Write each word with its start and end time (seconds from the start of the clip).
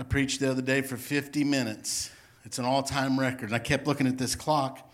I 0.00 0.02
preached 0.02 0.40
the 0.40 0.50
other 0.50 0.62
day 0.62 0.80
for 0.80 0.96
50 0.96 1.44
minutes. 1.44 2.10
It's 2.44 2.58
an 2.58 2.64
all 2.64 2.82
time 2.82 3.20
record. 3.20 3.52
I 3.52 3.58
kept 3.58 3.86
looking 3.86 4.06
at 4.06 4.16
this 4.16 4.34
clock, 4.34 4.90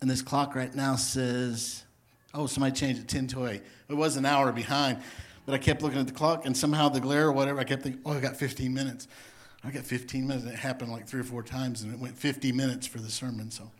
and 0.00 0.10
this 0.10 0.22
clock 0.22 0.56
right 0.56 0.74
now 0.74 0.96
says, 0.96 1.84
oh, 2.34 2.48
somebody 2.48 2.74
changed 2.74 3.00
it 3.00 3.06
10 3.06 3.28
to 3.28 3.46
8. 3.46 3.62
It 3.88 3.94
was 3.94 4.16
an 4.16 4.26
hour 4.26 4.50
behind, 4.50 4.98
but 5.46 5.54
I 5.54 5.58
kept 5.58 5.82
looking 5.82 6.00
at 6.00 6.08
the 6.08 6.12
clock, 6.12 6.46
and 6.46 6.56
somehow 6.56 6.88
the 6.88 6.98
glare 6.98 7.28
or 7.28 7.32
whatever, 7.32 7.60
I 7.60 7.64
kept 7.64 7.84
thinking, 7.84 8.02
oh, 8.04 8.10
I 8.10 8.18
got 8.18 8.36
15 8.36 8.74
minutes. 8.74 9.06
I 9.62 9.70
got 9.70 9.84
15 9.84 10.26
minutes. 10.26 10.44
And 10.44 10.52
It 10.52 10.58
happened 10.58 10.90
like 10.90 11.06
three 11.06 11.20
or 11.20 11.24
four 11.24 11.44
times, 11.44 11.82
and 11.82 11.94
it 11.94 12.00
went 12.00 12.18
50 12.18 12.50
minutes 12.50 12.88
for 12.88 12.98
the 12.98 13.08
sermon. 13.08 13.52
So 13.52 13.70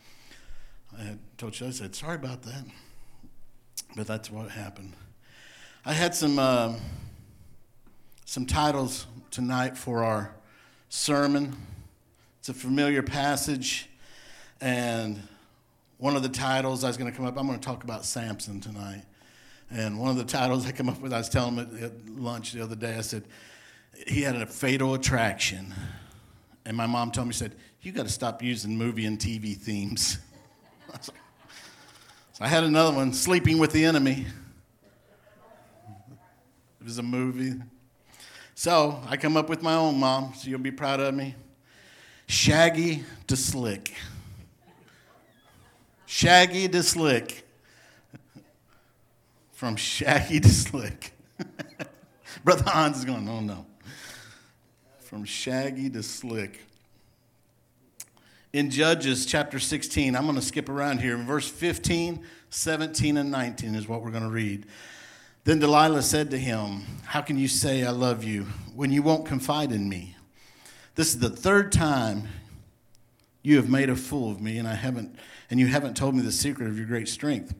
I 0.96 1.16
told 1.36 1.58
you, 1.58 1.66
I 1.66 1.70
said, 1.70 1.96
sorry 1.96 2.14
about 2.14 2.42
that. 2.42 2.64
But 3.96 4.06
that's 4.06 4.30
what 4.30 4.52
happened. 4.52 4.94
I 5.84 5.94
had 5.94 6.14
some, 6.14 6.38
uh, 6.38 6.74
some 8.24 8.46
titles 8.46 9.08
tonight 9.32 9.76
for 9.76 10.04
our 10.04 10.36
sermon. 10.90 11.56
It's 12.40 12.48
a 12.48 12.54
familiar 12.54 13.02
passage, 13.02 13.88
and 14.60 15.22
one 15.98 16.16
of 16.16 16.22
the 16.22 16.28
titles 16.28 16.84
I 16.84 16.88
was 16.88 16.96
going 16.96 17.10
to 17.10 17.16
come 17.16 17.26
up, 17.26 17.38
I'm 17.38 17.46
going 17.46 17.58
to 17.58 17.64
talk 17.64 17.84
about 17.84 18.04
Samson 18.04 18.60
tonight. 18.60 19.04
And 19.70 20.00
one 20.00 20.10
of 20.10 20.16
the 20.16 20.24
titles 20.24 20.66
I 20.66 20.72
come 20.72 20.88
up 20.88 21.00
with, 21.00 21.12
I 21.12 21.18
was 21.18 21.28
telling 21.28 21.56
him 21.56 21.84
at 21.84 22.08
lunch 22.08 22.52
the 22.52 22.62
other 22.62 22.74
day, 22.74 22.96
I 22.96 23.02
said, 23.02 23.22
he 24.06 24.22
had 24.22 24.34
a 24.34 24.46
fatal 24.46 24.94
attraction. 24.94 25.72
And 26.66 26.76
my 26.76 26.86
mom 26.86 27.12
told 27.12 27.28
me, 27.28 27.34
said, 27.34 27.54
you 27.82 27.92
got 27.92 28.06
to 28.06 28.12
stop 28.12 28.42
using 28.42 28.76
movie 28.76 29.06
and 29.06 29.18
TV 29.18 29.56
themes. 29.56 30.18
so 31.00 31.12
I 32.40 32.48
had 32.48 32.64
another 32.64 32.96
one, 32.96 33.12
Sleeping 33.12 33.58
with 33.58 33.72
the 33.72 33.84
Enemy. 33.84 34.26
It 36.80 36.84
was 36.84 36.98
a 36.98 37.02
movie. 37.02 37.60
So 38.60 39.00
I 39.08 39.16
come 39.16 39.38
up 39.38 39.48
with 39.48 39.62
my 39.62 39.72
own 39.72 39.98
mom, 39.98 40.34
so 40.36 40.50
you'll 40.50 40.58
be 40.58 40.70
proud 40.70 41.00
of 41.00 41.14
me. 41.14 41.34
Shaggy 42.26 43.04
to 43.26 43.34
Slick. 43.34 43.94
Shaggy 46.04 46.68
to 46.68 46.82
Slick. 46.82 47.46
From 49.52 49.76
Shaggy 49.76 50.40
to 50.40 50.48
Slick. 50.50 51.12
Brother 52.44 52.64
Hans 52.70 52.98
is 52.98 53.06
going, 53.06 53.26
oh 53.30 53.40
no. 53.40 53.64
From 54.98 55.24
Shaggy 55.24 55.88
to 55.88 56.02
Slick. 56.02 56.60
In 58.52 58.68
Judges 58.68 59.24
chapter 59.24 59.58
16, 59.58 60.14
I'm 60.14 60.24
going 60.24 60.36
to 60.36 60.42
skip 60.42 60.68
around 60.68 61.00
here. 61.00 61.14
In 61.14 61.24
verse 61.24 61.48
15, 61.48 62.22
17, 62.50 63.16
and 63.16 63.30
19 63.30 63.74
is 63.74 63.88
what 63.88 64.02
we're 64.02 64.10
going 64.10 64.22
to 64.22 64.28
read. 64.28 64.66
Then 65.44 65.58
Delilah 65.58 66.02
said 66.02 66.30
to 66.30 66.38
him, 66.38 66.84
How 67.04 67.20
can 67.22 67.38
you 67.38 67.48
say 67.48 67.84
I 67.84 67.90
love 67.90 68.24
you 68.24 68.44
when 68.74 68.92
you 68.92 69.02
won't 69.02 69.26
confide 69.26 69.72
in 69.72 69.88
me? 69.88 70.16
This 70.94 71.08
is 71.08 71.20
the 71.20 71.30
third 71.30 71.72
time 71.72 72.28
you 73.42 73.56
have 73.56 73.70
made 73.70 73.88
a 73.88 73.96
fool 73.96 74.30
of 74.30 74.40
me, 74.40 74.58
and 74.58 74.68
I 74.68 74.74
haven't 74.74 75.16
and 75.50 75.58
you 75.58 75.66
haven't 75.66 75.96
told 75.96 76.14
me 76.14 76.22
the 76.22 76.32
secret 76.32 76.68
of 76.68 76.78
your 76.78 76.86
great 76.86 77.08
strength. 77.08 77.54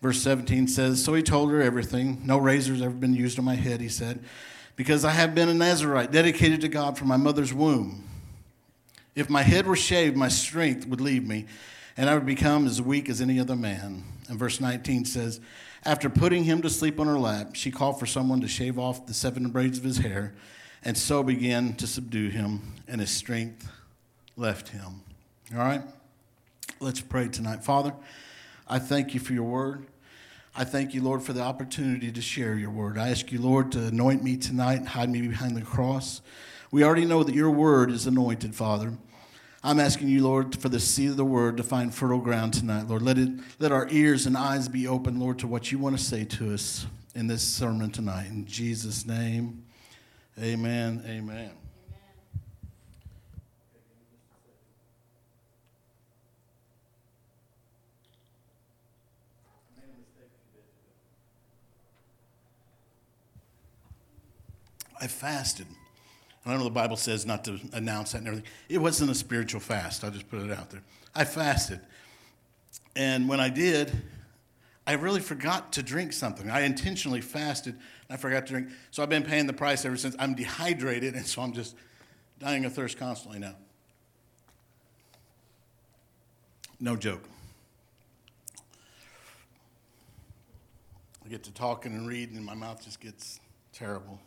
Verse 0.00 0.20
17 0.22 0.68
says, 0.68 1.02
So 1.02 1.14
he 1.14 1.22
told 1.22 1.50
her 1.50 1.60
everything. 1.60 2.20
No 2.24 2.38
razor's 2.38 2.80
ever 2.80 2.94
been 2.94 3.14
used 3.14 3.38
on 3.38 3.44
my 3.44 3.56
head, 3.56 3.80
he 3.80 3.88
said, 3.88 4.22
because 4.76 5.04
I 5.04 5.10
have 5.10 5.34
been 5.34 5.48
a 5.48 5.54
Nazarite, 5.54 6.12
dedicated 6.12 6.60
to 6.60 6.68
God 6.68 6.96
from 6.96 7.08
my 7.08 7.16
mother's 7.16 7.52
womb. 7.52 8.04
If 9.14 9.30
my 9.30 9.42
head 9.42 9.66
were 9.66 9.76
shaved, 9.76 10.16
my 10.16 10.28
strength 10.28 10.86
would 10.86 11.00
leave 11.00 11.26
me, 11.26 11.46
and 11.96 12.08
I 12.08 12.14
would 12.14 12.26
become 12.26 12.66
as 12.66 12.82
weak 12.82 13.08
as 13.08 13.20
any 13.20 13.40
other 13.40 13.56
man. 13.56 14.04
And 14.28 14.38
verse 14.38 14.60
19 14.60 15.04
says, 15.04 15.40
after 15.86 16.08
putting 16.08 16.44
him 16.44 16.62
to 16.62 16.70
sleep 16.70 16.98
on 16.98 17.06
her 17.06 17.18
lap, 17.18 17.54
she 17.54 17.70
called 17.70 17.98
for 17.98 18.06
someone 18.06 18.40
to 18.40 18.48
shave 18.48 18.78
off 18.78 19.06
the 19.06 19.14
seven 19.14 19.50
braids 19.50 19.78
of 19.78 19.84
his 19.84 19.98
hair, 19.98 20.34
and 20.82 20.96
so 20.96 21.22
began 21.22 21.74
to 21.74 21.86
subdue 21.86 22.28
him, 22.28 22.74
and 22.88 23.00
his 23.00 23.10
strength 23.10 23.70
left 24.36 24.68
him. 24.68 25.02
All 25.52 25.58
right? 25.58 25.82
Let's 26.80 27.00
pray 27.00 27.28
tonight. 27.28 27.64
Father, 27.64 27.94
I 28.68 28.78
thank 28.78 29.14
you 29.14 29.20
for 29.20 29.32
your 29.32 29.44
word. 29.44 29.86
I 30.56 30.64
thank 30.64 30.94
you, 30.94 31.02
Lord, 31.02 31.22
for 31.22 31.32
the 31.32 31.42
opportunity 31.42 32.12
to 32.12 32.20
share 32.22 32.54
your 32.54 32.70
word. 32.70 32.96
I 32.96 33.10
ask 33.10 33.32
you, 33.32 33.40
Lord, 33.40 33.72
to 33.72 33.86
anoint 33.86 34.22
me 34.22 34.36
tonight 34.36 34.78
and 34.78 34.88
hide 34.88 35.10
me 35.10 35.26
behind 35.26 35.56
the 35.56 35.62
cross. 35.62 36.22
We 36.70 36.84
already 36.84 37.04
know 37.04 37.22
that 37.24 37.34
your 37.34 37.50
word 37.50 37.90
is 37.90 38.06
anointed, 38.06 38.54
Father. 38.54 38.94
I'm 39.66 39.80
asking 39.80 40.08
you, 40.08 40.22
Lord, 40.22 40.60
for 40.60 40.68
the 40.68 40.78
seed 40.78 41.08
of 41.08 41.16
the 41.16 41.24
word 41.24 41.56
to 41.56 41.62
find 41.62 41.92
fertile 41.92 42.20
ground 42.20 42.52
tonight, 42.52 42.86
Lord. 42.86 43.00
Let, 43.00 43.16
it, 43.16 43.30
let 43.58 43.72
our 43.72 43.88
ears 43.90 44.26
and 44.26 44.36
eyes 44.36 44.68
be 44.68 44.86
open, 44.86 45.18
Lord, 45.18 45.38
to 45.38 45.46
what 45.46 45.72
you 45.72 45.78
want 45.78 45.96
to 45.96 46.04
say 46.04 46.22
to 46.26 46.52
us 46.52 46.86
in 47.14 47.28
this 47.28 47.42
sermon 47.42 47.90
tonight. 47.90 48.26
In 48.26 48.44
Jesus' 48.44 49.06
name, 49.06 49.64
amen, 50.38 51.02
amen. 51.08 51.50
I 65.00 65.06
fasted. 65.06 65.66
I 66.44 66.50
don't 66.50 66.58
know 66.58 66.64
the 66.64 66.70
Bible 66.70 66.96
says 66.96 67.24
not 67.24 67.44
to 67.44 67.58
announce 67.72 68.12
that 68.12 68.18
and 68.18 68.28
everything. 68.28 68.48
It 68.68 68.78
wasn't 68.78 69.10
a 69.10 69.14
spiritual 69.14 69.60
fast. 69.60 70.04
I'll 70.04 70.10
just 70.10 70.28
put 70.28 70.40
it 70.40 70.50
out 70.50 70.70
there. 70.70 70.82
I 71.14 71.24
fasted. 71.24 71.80
And 72.94 73.28
when 73.28 73.40
I 73.40 73.48
did, 73.48 73.92
I 74.86 74.92
really 74.92 75.20
forgot 75.20 75.72
to 75.72 75.82
drink 75.82 76.12
something. 76.12 76.50
I 76.50 76.62
intentionally 76.62 77.22
fasted. 77.22 77.76
I 78.10 78.18
forgot 78.18 78.46
to 78.46 78.52
drink. 78.52 78.68
So 78.90 79.02
I've 79.02 79.08
been 79.08 79.22
paying 79.22 79.46
the 79.46 79.54
price 79.54 79.84
ever 79.86 79.96
since. 79.96 80.14
I'm 80.18 80.34
dehydrated, 80.34 81.14
and 81.14 81.26
so 81.26 81.40
I'm 81.40 81.52
just 81.52 81.74
dying 82.38 82.66
of 82.66 82.74
thirst 82.74 82.98
constantly 82.98 83.38
now. 83.38 83.54
No 86.78 86.96
joke. 86.96 87.26
I 91.24 91.28
get 91.30 91.42
to 91.44 91.52
talking 91.52 91.94
and 91.94 92.06
reading, 92.06 92.36
and 92.36 92.44
my 92.44 92.54
mouth 92.54 92.84
just 92.84 93.00
gets 93.00 93.40
terrible. 93.72 94.20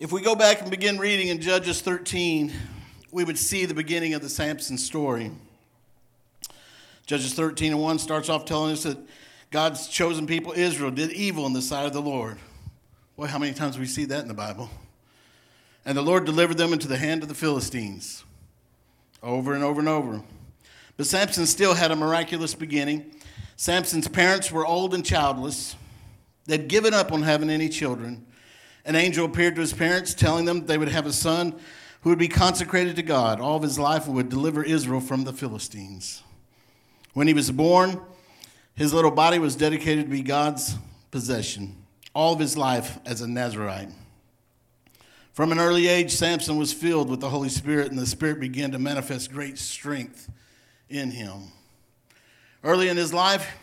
If 0.00 0.12
we 0.12 0.20
go 0.20 0.36
back 0.36 0.60
and 0.60 0.70
begin 0.70 0.96
reading 0.98 1.26
in 1.26 1.40
Judges 1.40 1.80
13, 1.80 2.52
we 3.10 3.24
would 3.24 3.36
see 3.36 3.64
the 3.64 3.74
beginning 3.74 4.14
of 4.14 4.22
the 4.22 4.28
Samson 4.28 4.78
story. 4.78 5.32
Judges 7.04 7.34
13 7.34 7.72
and 7.72 7.82
1 7.82 7.98
starts 7.98 8.28
off 8.28 8.44
telling 8.44 8.70
us 8.70 8.84
that 8.84 8.96
God's 9.50 9.88
chosen 9.88 10.28
people, 10.28 10.52
Israel, 10.52 10.92
did 10.92 11.10
evil 11.10 11.46
in 11.46 11.52
the 11.52 11.60
sight 11.60 11.84
of 11.84 11.92
the 11.92 12.00
Lord. 12.00 12.38
Boy, 13.16 13.26
how 13.26 13.40
many 13.40 13.52
times 13.52 13.76
we 13.76 13.86
see 13.86 14.04
that 14.04 14.22
in 14.22 14.28
the 14.28 14.34
Bible? 14.34 14.70
And 15.84 15.98
the 15.98 16.02
Lord 16.02 16.24
delivered 16.24 16.58
them 16.58 16.72
into 16.72 16.86
the 16.86 16.96
hand 16.96 17.24
of 17.24 17.28
the 17.28 17.34
Philistines 17.34 18.22
over 19.20 19.52
and 19.52 19.64
over 19.64 19.80
and 19.80 19.88
over. 19.88 20.22
But 20.96 21.06
Samson 21.06 21.44
still 21.44 21.74
had 21.74 21.90
a 21.90 21.96
miraculous 21.96 22.54
beginning. 22.54 23.16
Samson's 23.56 24.06
parents 24.06 24.52
were 24.52 24.64
old 24.64 24.94
and 24.94 25.04
childless. 25.04 25.74
They'd 26.44 26.68
given 26.68 26.94
up 26.94 27.10
on 27.10 27.22
having 27.22 27.50
any 27.50 27.68
children 27.68 28.26
an 28.88 28.96
angel 28.96 29.26
appeared 29.26 29.54
to 29.54 29.60
his 29.60 29.74
parents, 29.74 30.14
telling 30.14 30.46
them 30.46 30.64
they 30.64 30.78
would 30.78 30.88
have 30.88 31.04
a 31.04 31.12
son 31.12 31.54
who 32.00 32.10
would 32.10 32.18
be 32.18 32.26
consecrated 32.26 32.96
to 32.96 33.02
God 33.02 33.38
all 33.38 33.56
of 33.56 33.62
his 33.62 33.78
life 33.78 34.06
and 34.06 34.14
would 34.16 34.30
deliver 34.30 34.64
Israel 34.64 35.00
from 35.00 35.24
the 35.24 35.32
Philistines. 35.32 36.22
When 37.12 37.28
he 37.28 37.34
was 37.34 37.50
born, 37.50 38.00
his 38.74 38.94
little 38.94 39.10
body 39.10 39.38
was 39.38 39.56
dedicated 39.56 40.06
to 40.06 40.10
be 40.10 40.22
God's 40.22 40.76
possession, 41.10 41.76
all 42.14 42.32
of 42.32 42.40
his 42.40 42.56
life 42.56 42.98
as 43.04 43.20
a 43.20 43.28
Nazarite. 43.28 43.90
From 45.34 45.52
an 45.52 45.58
early 45.58 45.86
age, 45.86 46.10
Samson 46.10 46.56
was 46.56 46.72
filled 46.72 47.10
with 47.10 47.20
the 47.20 47.28
Holy 47.28 47.50
Spirit, 47.50 47.90
and 47.90 47.98
the 47.98 48.06
Spirit 48.06 48.40
began 48.40 48.72
to 48.72 48.78
manifest 48.78 49.30
great 49.30 49.58
strength 49.58 50.30
in 50.88 51.10
him. 51.10 51.52
Early 52.64 52.88
in 52.88 52.96
his 52.96 53.12
life, 53.12 53.54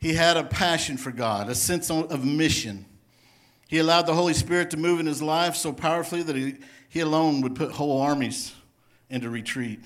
he 0.00 0.14
had 0.14 0.38
a 0.38 0.44
passion 0.44 0.96
for 0.96 1.10
God, 1.10 1.50
a 1.50 1.54
sense 1.54 1.90
of 1.90 2.24
mission. 2.24 2.86
He 3.68 3.78
allowed 3.78 4.06
the 4.06 4.14
Holy 4.14 4.32
Spirit 4.32 4.70
to 4.70 4.78
move 4.78 4.98
in 4.98 5.06
his 5.06 5.22
life 5.22 5.54
so 5.54 5.72
powerfully 5.72 6.22
that 6.22 6.34
he, 6.34 6.56
he 6.88 7.00
alone 7.00 7.42
would 7.42 7.54
put 7.54 7.72
whole 7.72 8.00
armies 8.00 8.54
into 9.10 9.28
retreat. 9.28 9.80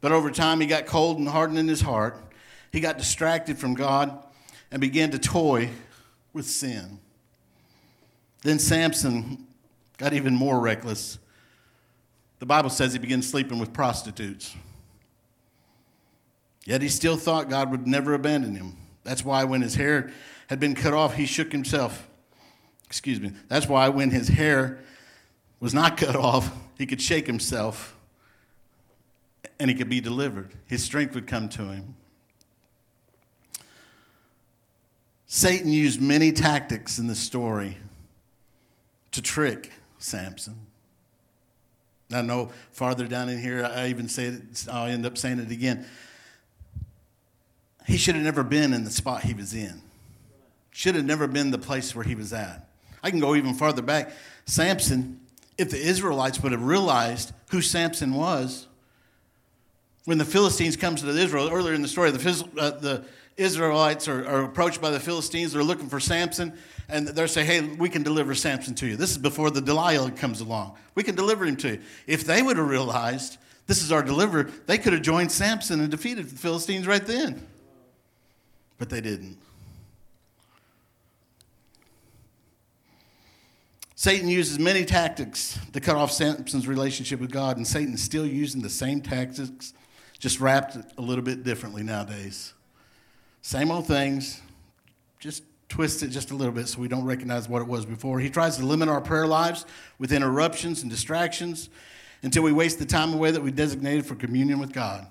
But 0.00 0.12
over 0.12 0.30
time, 0.30 0.60
he 0.60 0.66
got 0.66 0.86
cold 0.86 1.18
and 1.18 1.28
hardened 1.28 1.58
in 1.58 1.66
his 1.66 1.80
heart. 1.80 2.16
He 2.70 2.78
got 2.78 2.96
distracted 2.96 3.58
from 3.58 3.74
God 3.74 4.16
and 4.70 4.80
began 4.80 5.10
to 5.10 5.18
toy 5.18 5.70
with 6.32 6.46
sin. 6.46 7.00
Then 8.42 8.60
Samson 8.60 9.46
got 9.98 10.12
even 10.12 10.34
more 10.34 10.60
reckless. 10.60 11.18
The 12.38 12.46
Bible 12.46 12.70
says 12.70 12.92
he 12.92 12.98
began 13.00 13.22
sleeping 13.22 13.58
with 13.58 13.72
prostitutes. 13.72 14.54
Yet 16.64 16.80
he 16.80 16.88
still 16.88 17.16
thought 17.16 17.48
God 17.48 17.72
would 17.72 17.88
never 17.88 18.14
abandon 18.14 18.54
him. 18.54 18.76
That's 19.02 19.24
why 19.24 19.42
when 19.44 19.62
his 19.62 19.74
hair 19.74 20.12
had 20.48 20.60
been 20.60 20.74
cut 20.74 20.92
off, 20.92 21.14
he 21.14 21.26
shook 21.26 21.50
himself 21.50 22.08
excuse 22.94 23.20
me. 23.20 23.32
That's 23.48 23.66
why 23.66 23.88
when 23.88 24.10
his 24.10 24.28
hair 24.28 24.78
was 25.58 25.74
not 25.74 25.96
cut 25.96 26.14
off, 26.14 26.56
he 26.78 26.86
could 26.86 27.02
shake 27.02 27.26
himself 27.26 27.96
and 29.58 29.68
he 29.68 29.74
could 29.74 29.88
be 29.88 30.00
delivered. 30.00 30.52
His 30.66 30.84
strength 30.84 31.12
would 31.16 31.26
come 31.26 31.48
to 31.50 31.64
him. 31.64 31.96
Satan 35.26 35.72
used 35.72 36.00
many 36.00 36.30
tactics 36.30 37.00
in 37.00 37.08
the 37.08 37.16
story 37.16 37.78
to 39.10 39.20
trick 39.20 39.72
Samson. 39.98 40.54
I 42.12 42.22
know 42.22 42.52
farther 42.70 43.08
down 43.08 43.28
in 43.28 43.40
here, 43.40 43.64
I 43.64 43.88
even 43.88 44.08
say 44.08 44.26
it, 44.26 44.68
I'll 44.70 44.86
end 44.86 45.04
up 45.04 45.18
saying 45.18 45.40
it 45.40 45.50
again. 45.50 45.84
He 47.88 47.96
should 47.96 48.14
have 48.14 48.22
never 48.22 48.44
been 48.44 48.72
in 48.72 48.84
the 48.84 48.90
spot 48.90 49.24
he 49.24 49.34
was 49.34 49.52
in. 49.52 49.82
Should 50.70 50.94
have 50.94 51.04
never 51.04 51.26
been 51.26 51.50
the 51.50 51.58
place 51.58 51.92
where 51.92 52.04
he 52.04 52.14
was 52.14 52.32
at. 52.32 52.68
I 53.04 53.10
can 53.10 53.20
go 53.20 53.36
even 53.36 53.54
farther 53.54 53.82
back. 53.82 54.10
Samson, 54.46 55.20
if 55.58 55.70
the 55.70 55.78
Israelites 55.78 56.42
would 56.42 56.52
have 56.52 56.64
realized 56.64 57.32
who 57.50 57.60
Samson 57.60 58.14
was, 58.14 58.66
when 60.06 60.18
the 60.18 60.24
Philistines 60.24 60.76
come 60.76 60.96
to 60.96 61.08
Israel, 61.08 61.50
earlier 61.52 61.74
in 61.74 61.82
the 61.82 61.88
story, 61.88 62.10
the, 62.10 62.48
uh, 62.58 62.70
the 62.70 63.04
Israelites 63.36 64.08
are, 64.08 64.26
are, 64.26 64.42
approached 64.42 64.80
by 64.80 64.90
the 64.90 65.00
Philistines. 65.00 65.52
They're 65.52 65.62
looking 65.62 65.88
for 65.88 66.00
Samson, 66.00 66.54
and 66.88 67.06
they're 67.08 67.28
saying, 67.28 67.46
Hey, 67.46 67.60
we 67.60 67.88
can 67.88 68.02
deliver 68.02 68.34
Samson 68.34 68.74
to 68.76 68.86
you. 68.86 68.96
This 68.96 69.10
is 69.10 69.18
before 69.18 69.50
the 69.50 69.60
Delilah 69.60 70.12
comes 70.12 70.40
along. 70.40 70.76
We 70.94 71.02
can 71.02 71.14
deliver 71.14 71.44
him 71.44 71.56
to 71.56 71.72
you. 71.72 71.80
If 72.06 72.24
they 72.24 72.42
would 72.42 72.56
have 72.56 72.68
realized 72.68 73.38
this 73.66 73.82
is 73.82 73.92
our 73.92 74.02
deliverer, 74.02 74.50
they 74.66 74.78
could 74.78 74.92
have 74.94 75.02
joined 75.02 75.30
Samson 75.30 75.80
and 75.80 75.90
defeated 75.90 76.28
the 76.28 76.36
Philistines 76.36 76.86
right 76.86 77.04
then. 77.04 77.46
But 78.78 78.90
they 78.90 79.00
didn't. 79.00 79.38
Satan 84.04 84.28
uses 84.28 84.58
many 84.58 84.84
tactics 84.84 85.58
to 85.72 85.80
cut 85.80 85.96
off 85.96 86.12
Samson's 86.12 86.68
relationship 86.68 87.20
with 87.20 87.30
God, 87.30 87.56
and 87.56 87.66
Satan's 87.66 88.02
still 88.02 88.26
using 88.26 88.60
the 88.60 88.68
same 88.68 89.00
tactics, 89.00 89.72
just 90.18 90.40
wrapped 90.40 90.76
a 90.98 91.00
little 91.00 91.24
bit 91.24 91.42
differently 91.42 91.82
nowadays. 91.82 92.52
Same 93.40 93.70
old 93.70 93.86
things, 93.86 94.42
just 95.18 95.42
twist 95.70 96.02
it 96.02 96.08
just 96.08 96.32
a 96.32 96.34
little 96.34 96.52
bit 96.52 96.68
so 96.68 96.82
we 96.82 96.86
don't 96.86 97.06
recognize 97.06 97.48
what 97.48 97.62
it 97.62 97.66
was 97.66 97.86
before. 97.86 98.20
He 98.20 98.28
tries 98.28 98.58
to 98.58 98.66
limit 98.66 98.90
our 98.90 99.00
prayer 99.00 99.26
lives 99.26 99.64
with 99.98 100.12
interruptions 100.12 100.82
and 100.82 100.90
distractions 100.90 101.70
until 102.22 102.42
we 102.42 102.52
waste 102.52 102.78
the 102.78 102.84
time 102.84 103.14
away 103.14 103.30
that 103.30 103.42
we 103.42 103.50
designated 103.52 104.04
for 104.04 104.16
communion 104.16 104.58
with 104.58 104.74
God. 104.74 105.06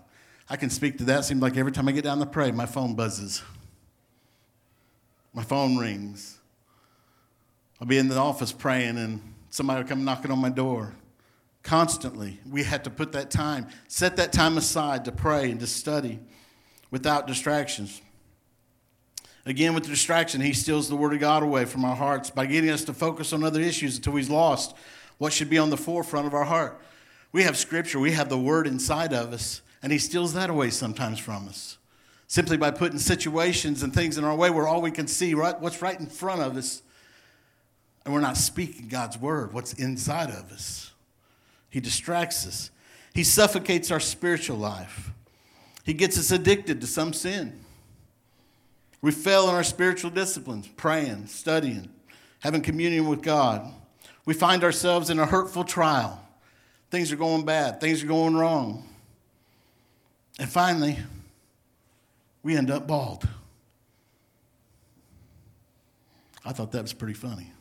I 0.52 0.56
can 0.56 0.70
speak 0.70 1.00
to 1.00 1.06
that. 1.06 1.26
Seems 1.26 1.42
like 1.42 1.58
every 1.58 1.72
time 1.72 1.88
I 1.88 1.94
get 1.94 2.04
down 2.04 2.20
to 2.20 2.28
pray, 2.28 2.52
my 2.52 2.68
phone 2.68 2.94
buzzes. 2.94 3.42
My 5.34 5.42
phone 5.42 5.80
rings. 5.80 6.38
I'll 7.84 7.88
be 7.88 7.98
in 7.98 8.08
the 8.08 8.18
office 8.18 8.54
praying 8.54 8.98
and 8.98 9.22
somebody 9.50 9.82
will 9.82 9.90
come 9.90 10.06
knocking 10.06 10.32
on 10.32 10.40
my 10.40 10.48
door. 10.48 10.94
Constantly, 11.64 12.40
we 12.50 12.64
had 12.64 12.86
to 12.86 12.90
put 12.90 13.12
that 13.12 13.30
time, 13.30 13.68
set 13.90 14.16
that 14.16 14.32
time 14.32 14.58
aside 14.58 15.04
to 15.04 15.12
pray 15.12 15.52
and 15.52 15.60
to 15.60 15.68
study 15.68 16.22
without 16.92 17.28
distractions. 17.28 18.02
Again, 19.46 19.74
with 19.74 19.84
the 19.84 19.90
distraction, 19.90 20.40
he 20.40 20.54
steals 20.54 20.88
the 20.88 20.96
word 20.96 21.14
of 21.14 21.20
God 21.20 21.44
away 21.44 21.66
from 21.66 21.84
our 21.84 21.98
hearts 21.98 22.30
by 22.30 22.46
getting 22.46 22.70
us 22.70 22.86
to 22.86 22.94
focus 22.94 23.34
on 23.34 23.44
other 23.44 23.60
issues 23.60 23.98
until 23.98 24.16
he's 24.16 24.30
lost 24.30 24.74
what 25.18 25.34
should 25.34 25.50
be 25.50 25.58
on 25.58 25.70
the 25.70 25.76
forefront 25.76 26.26
of 26.26 26.34
our 26.34 26.46
heart. 26.46 26.80
We 27.34 27.44
have 27.44 27.58
scripture, 27.58 28.00
we 28.00 28.14
have 28.14 28.30
the 28.30 28.40
word 28.40 28.66
inside 28.66 29.12
of 29.12 29.34
us, 29.34 29.62
and 29.82 29.92
he 29.92 29.98
steals 29.98 30.34
that 30.36 30.50
away 30.50 30.70
sometimes 30.70 31.20
from 31.20 31.50
us. 31.50 31.78
Simply 32.28 32.56
by 32.56 32.72
putting 32.72 32.98
situations 32.98 33.84
and 33.84 33.94
things 33.94 34.18
in 34.18 34.24
our 34.24 34.38
way 34.38 34.50
where 34.50 34.70
all 34.70 34.82
we 34.82 34.90
can 34.90 35.06
see 35.06 35.34
right 35.34 35.60
what's 35.60 35.82
right 35.82 36.00
in 36.00 36.06
front 36.06 36.40
of 36.40 36.56
us, 36.56 36.82
and 38.06 38.14
we're 38.14 38.20
not 38.20 38.38
speaking 38.38 38.88
God's 38.88 39.18
word, 39.18 39.54
what's 39.54 39.74
inside 39.74 40.30
of 40.30 40.52
us. 40.52 40.92
He 41.70 41.80
distracts 41.80 42.46
us. 42.46 42.70
He 43.14 43.24
suffocates 43.24 43.92
our 43.92 44.00
spiritual 44.00 44.58
life. 44.58 45.12
He 45.84 45.94
gets 45.94 46.18
us 46.18 46.32
addicted 46.32 46.82
to 46.82 46.88
some 46.88 47.14
sin. 47.14 47.60
We 49.02 49.12
fail 49.12 49.50
in 49.50 49.56
our 49.56 49.64
spiritual 49.64 50.12
disciplines, 50.12 50.68
praying, 50.68 51.28
studying, 51.28 51.90
having 52.40 52.62
communion 52.62 53.08
with 53.08 53.22
God. 53.22 53.74
We 54.26 54.34
find 54.34 54.64
ourselves 54.64 55.10
in 55.10 55.20
a 55.20 55.26
hurtful 55.26 55.64
trial. 55.64 56.20
Things 56.90 57.12
are 57.12 57.18
going 57.18 57.44
bad, 57.44 57.82
things 57.82 58.04
are 58.04 58.08
going 58.08 58.36
wrong. 58.36 58.88
And 60.40 60.50
finally, 60.50 60.98
we 62.44 62.56
end 62.56 62.72
up 62.72 62.88
bald. 62.88 63.28
I 66.46 66.52
thought 66.52 66.72
that 66.72 66.82
was 66.82 66.94
pretty 66.94 67.14
funny. 67.14 67.52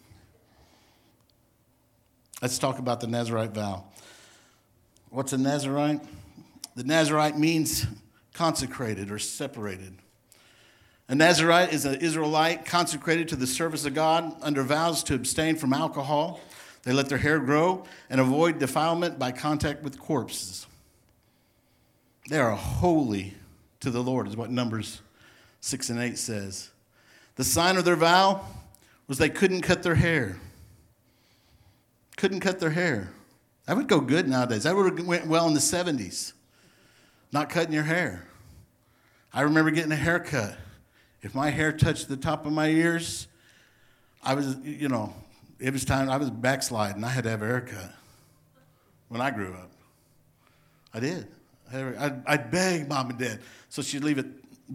Let's 2.43 2.59
talk 2.59 2.81
about 2.81 2.99
the 2.99 3.07
Nazarite 3.07 3.53
vow. 3.53 3.85
What's 5.11 5.33
a 5.33 5.39
Nazarite? 5.39 6.01
The 6.75 6.83
Nazarite 6.83 7.39
means 7.39 7.87
consecrated 8.35 9.13
or 9.13 9.21
separated. 9.21 9.95
A 11.09 11.15
Nazarite 11.15 11.73
is 11.73 11.85
an 11.85 12.01
Israelite 12.01 12.65
consecrated 12.65 13.29
to 13.29 13.37
the 13.37 13.47
service 13.47 13.85
of 13.85 13.95
God 13.95 14.35
under 14.43 14.65
vows 14.65 15.05
to 15.05 15.15
abstain 15.15 15.55
from 15.55 15.73
alcohol. 15.73 16.41
They 16.83 16.93
let 16.93 17.09
their 17.09 17.19
hair 17.19 17.39
grow 17.39 17.85
and 18.11 18.21
avoid 18.21 18.59
defilement 18.59 19.21
by 19.21 19.31
contact 19.31 19.85
with 19.85 20.01
corpses. 20.01 20.67
They 22.29 22.39
are 22.39 22.57
holy 22.57 23.35
to 23.79 23.91
the 23.91 24.03
Lord, 24.03 24.27
is 24.27 24.37
what 24.37 24.51
Numbers 24.51 25.01
6 25.61 25.91
and 25.91 26.01
8 26.01 26.19
says. 26.19 26.71
The 27.37 27.45
sign 27.45 27.77
of 27.77 27.85
their 27.85 27.95
vow 27.95 28.45
was 29.07 29.19
they 29.19 29.31
couldn't 29.31 29.63
cut 29.63 29.85
their 29.85 29.95
hair. 29.95 30.39
Couldn't 32.23 32.39
cut 32.39 32.61
their 32.61 32.71
hair. 32.71 33.11
That 33.67 33.77
would 33.77 33.89
go 33.89 34.01
good 34.01 34.29
nowadays. 34.29 34.63
That 34.63 34.77
would 34.77 34.97
have 34.97 35.05
went 35.05 35.27
well 35.27 35.49
in 35.49 35.55
the 35.55 35.59
70s. 35.59 36.35
Not 37.33 37.51
cutting 37.51 37.73
your 37.73 37.83
hair. 37.83 38.29
I 39.35 39.41
remember 39.41 39.73
getting 39.73 39.91
a 39.91 39.97
haircut 39.97 40.57
if 41.21 41.35
my 41.35 41.51
hair 41.51 41.73
touched 41.73 42.09
the 42.09 42.17
top 42.17 42.47
of 42.47 42.53
my 42.53 42.69
ears, 42.69 43.27
I 44.23 44.35
was, 44.35 44.57
you 44.63 44.89
know, 44.89 45.13
it 45.59 45.73
was 45.73 45.85
time, 45.85 46.09
I 46.09 46.17
was 46.17 46.31
backsliding. 46.31 47.03
I 47.03 47.09
had 47.09 47.25
to 47.25 47.31
have 47.31 47.43
a 47.43 47.47
haircut 47.47 47.93
when 49.09 49.21
I 49.21 49.33
grew 49.33 49.55
up. 49.55 49.73
I 50.95 51.01
did. 51.01 51.27
I'd, 51.75 52.23
I'd 52.25 52.51
beg 52.53 52.89
mom 52.89 53.11
and 53.11 53.19
dad. 53.19 53.41
So 53.69 53.83
she'd 53.83 54.05
leave 54.05 54.19
it 54.19 54.27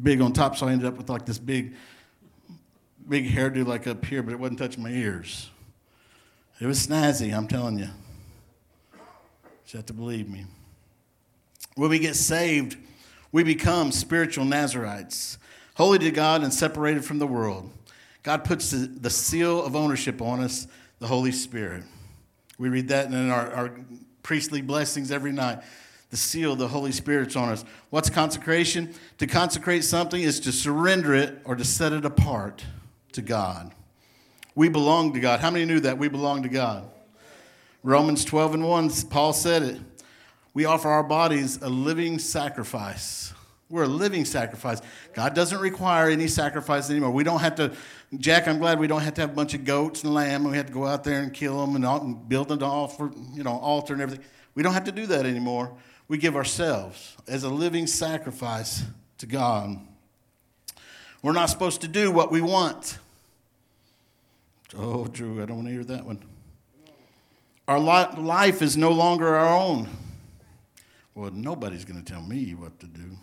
big 0.04 0.20
on 0.20 0.34
top, 0.34 0.58
so 0.58 0.68
I 0.68 0.74
ended 0.74 0.86
up 0.86 0.98
with 0.98 1.10
like 1.10 1.26
this 1.26 1.40
big, 1.40 1.76
big 3.08 3.26
hairdo 3.26 3.66
like 3.66 3.88
up 3.88 4.04
here, 4.04 4.22
but 4.22 4.34
it 4.34 4.38
wasn't 4.38 4.60
touching 4.60 4.84
my 4.84 4.90
ears. 4.90 5.50
It 6.60 6.66
was 6.66 6.86
snazzy, 6.88 7.36
I'm 7.36 7.48
telling 7.48 7.78
you. 7.80 7.90
You 9.68 9.78
have 9.78 9.86
to 9.88 9.94
believe 9.94 10.30
me. 10.30 10.46
When 11.76 11.90
we 11.90 12.00
get 12.00 12.16
saved, 12.16 12.78
we 13.32 13.44
become 13.44 13.92
spiritual 13.92 14.46
Nazarites 14.46 15.38
holy 15.78 16.00
to 16.00 16.10
God 16.10 16.42
and 16.42 16.52
separated 16.52 17.06
from 17.06 17.20
the 17.20 17.28
world. 17.28 17.70
God 18.24 18.44
puts 18.44 18.72
the, 18.72 19.10
seal 19.12 19.64
of 19.64 19.76
ownership 19.76 20.24
on 20.24 20.40
us, 20.40 20.68
the 20.98 21.06
Holy 21.06 21.32
Spirit. 21.32 21.84
We 22.58 22.70
read 22.70 22.88
that 22.88 23.06
in 23.06 23.30
our, 23.30 23.54
our 23.54 23.72
priestly 24.24 24.64
blessings 24.64 25.12
every 25.12 25.32
night. 25.32 25.60
The 26.10 26.18
seal 26.18 26.54
of 26.54 26.58
the 26.58 26.68
Holy 26.68 26.92
Spirit's 26.92 27.36
on 27.36 27.50
us. 27.50 27.64
What's 27.92 28.10
consecration? 28.10 28.96
To 29.20 29.28
consecrate 29.28 29.84
something 29.84 30.20
is 30.20 30.40
to 30.42 30.52
surrender 30.52 31.14
it 31.14 31.38
or 31.46 31.56
to 31.56 31.64
set 31.64 31.94
it 31.94 32.06
apart 32.06 32.66
to 33.12 33.22
God. 33.22 33.72
We 34.58 34.68
belong 34.68 35.14
to 35.14 35.22
God. 35.22 35.40
How 35.40 35.52
many 35.52 35.64
knew 35.64 35.80
that? 35.80 35.98
We 35.98 36.10
belong 36.10 36.44
to 36.44 36.50
God. 36.50 36.90
Romans 37.82 38.26
12 38.26 38.56
and 38.56 38.68
1, 38.68 38.92
Paul 39.10 39.32
said 39.32 39.64
it. 39.64 39.80
We 40.54 40.66
offer 40.66 40.90
our 40.90 41.04
bodies 41.04 41.62
a 41.62 41.70
living 41.70 42.20
sacrifice 42.20 43.34
we're 43.70 43.84
a 43.84 43.88
living 43.88 44.24
sacrifice. 44.24 44.82
God 45.14 45.36
doesn't 45.36 45.60
require 45.60 46.10
any 46.10 46.28
sacrifice 46.28 46.90
anymore. 46.90 47.12
We 47.12 47.26
don't 47.26 47.42
have 47.42 47.56
to, 47.56 47.74
Jack, 48.18 48.48
I'm 48.48 48.60
glad 48.60 48.80
we 48.80 48.88
don't 48.88 49.02
have 49.02 49.14
to 49.16 49.22
have 49.22 49.32
a 49.32 49.34
bunch 49.34 49.54
of 49.54 49.66
goats 49.66 50.04
and 50.04 50.14
lamb 50.14 50.44
and 50.44 50.52
we 50.52 50.58
have 50.58 50.68
to 50.68 50.74
go 50.74 50.86
out 50.86 51.04
there 51.04 51.20
and 51.20 51.34
kill 51.34 51.66
them 51.66 51.84
and, 51.84 52.30
build 52.30 52.52
an 52.52 52.64
altar, 52.64 53.12
you 53.34 53.44
know, 53.44 53.58
altar 53.58 53.94
and 53.94 54.02
everything. 54.02 54.24
We 54.56 54.64
don't 54.64 54.74
have 54.74 54.86
to 54.86 54.92
do 54.92 55.06
that 55.08 55.26
anymore. 55.26 55.74
We 56.08 56.18
give 56.18 56.38
ourselves 56.38 57.18
as 57.28 57.44
a 57.44 57.50
living 57.50 57.88
sacrifice 57.88 58.84
to 59.18 59.26
God. 59.26 59.80
We're 61.22 61.34
not 61.34 61.48
supposed 61.48 61.82
to 61.82 61.90
do 61.90 62.10
what 62.12 62.32
we 62.32 62.40
want. 62.40 63.00
Oh, 64.76 65.06
Drew, 65.06 65.42
I 65.42 65.46
don't 65.46 65.58
want 65.58 65.68
to 65.68 65.74
hear 65.74 65.84
that 65.86 66.06
one. 66.06 66.24
Our 67.68 67.80
life 67.80 68.62
is 68.62 68.78
no 68.78 68.92
longer 68.92 69.36
our 69.36 69.58
own. 69.58 69.90
Well, 71.16 71.32
nobody's 71.32 71.84
going 71.84 72.02
to 72.02 72.12
tell 72.12 72.22
me 72.22 72.54
what 72.54 72.80
to 72.80 72.86
do. 72.86 73.18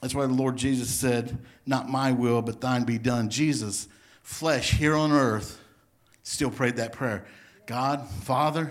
That's 0.00 0.14
why 0.14 0.26
the 0.26 0.32
Lord 0.32 0.56
Jesus 0.56 0.90
said, 0.90 1.38
Not 1.66 1.88
my 1.88 2.12
will, 2.12 2.42
but 2.42 2.60
thine 2.60 2.84
be 2.84 2.98
done. 2.98 3.30
Jesus, 3.30 3.88
flesh 4.22 4.72
here 4.72 4.94
on 4.94 5.12
earth, 5.12 5.60
still 6.22 6.50
prayed 6.50 6.76
that 6.76 6.92
prayer 6.92 7.24
God, 7.66 8.08
Father, 8.08 8.70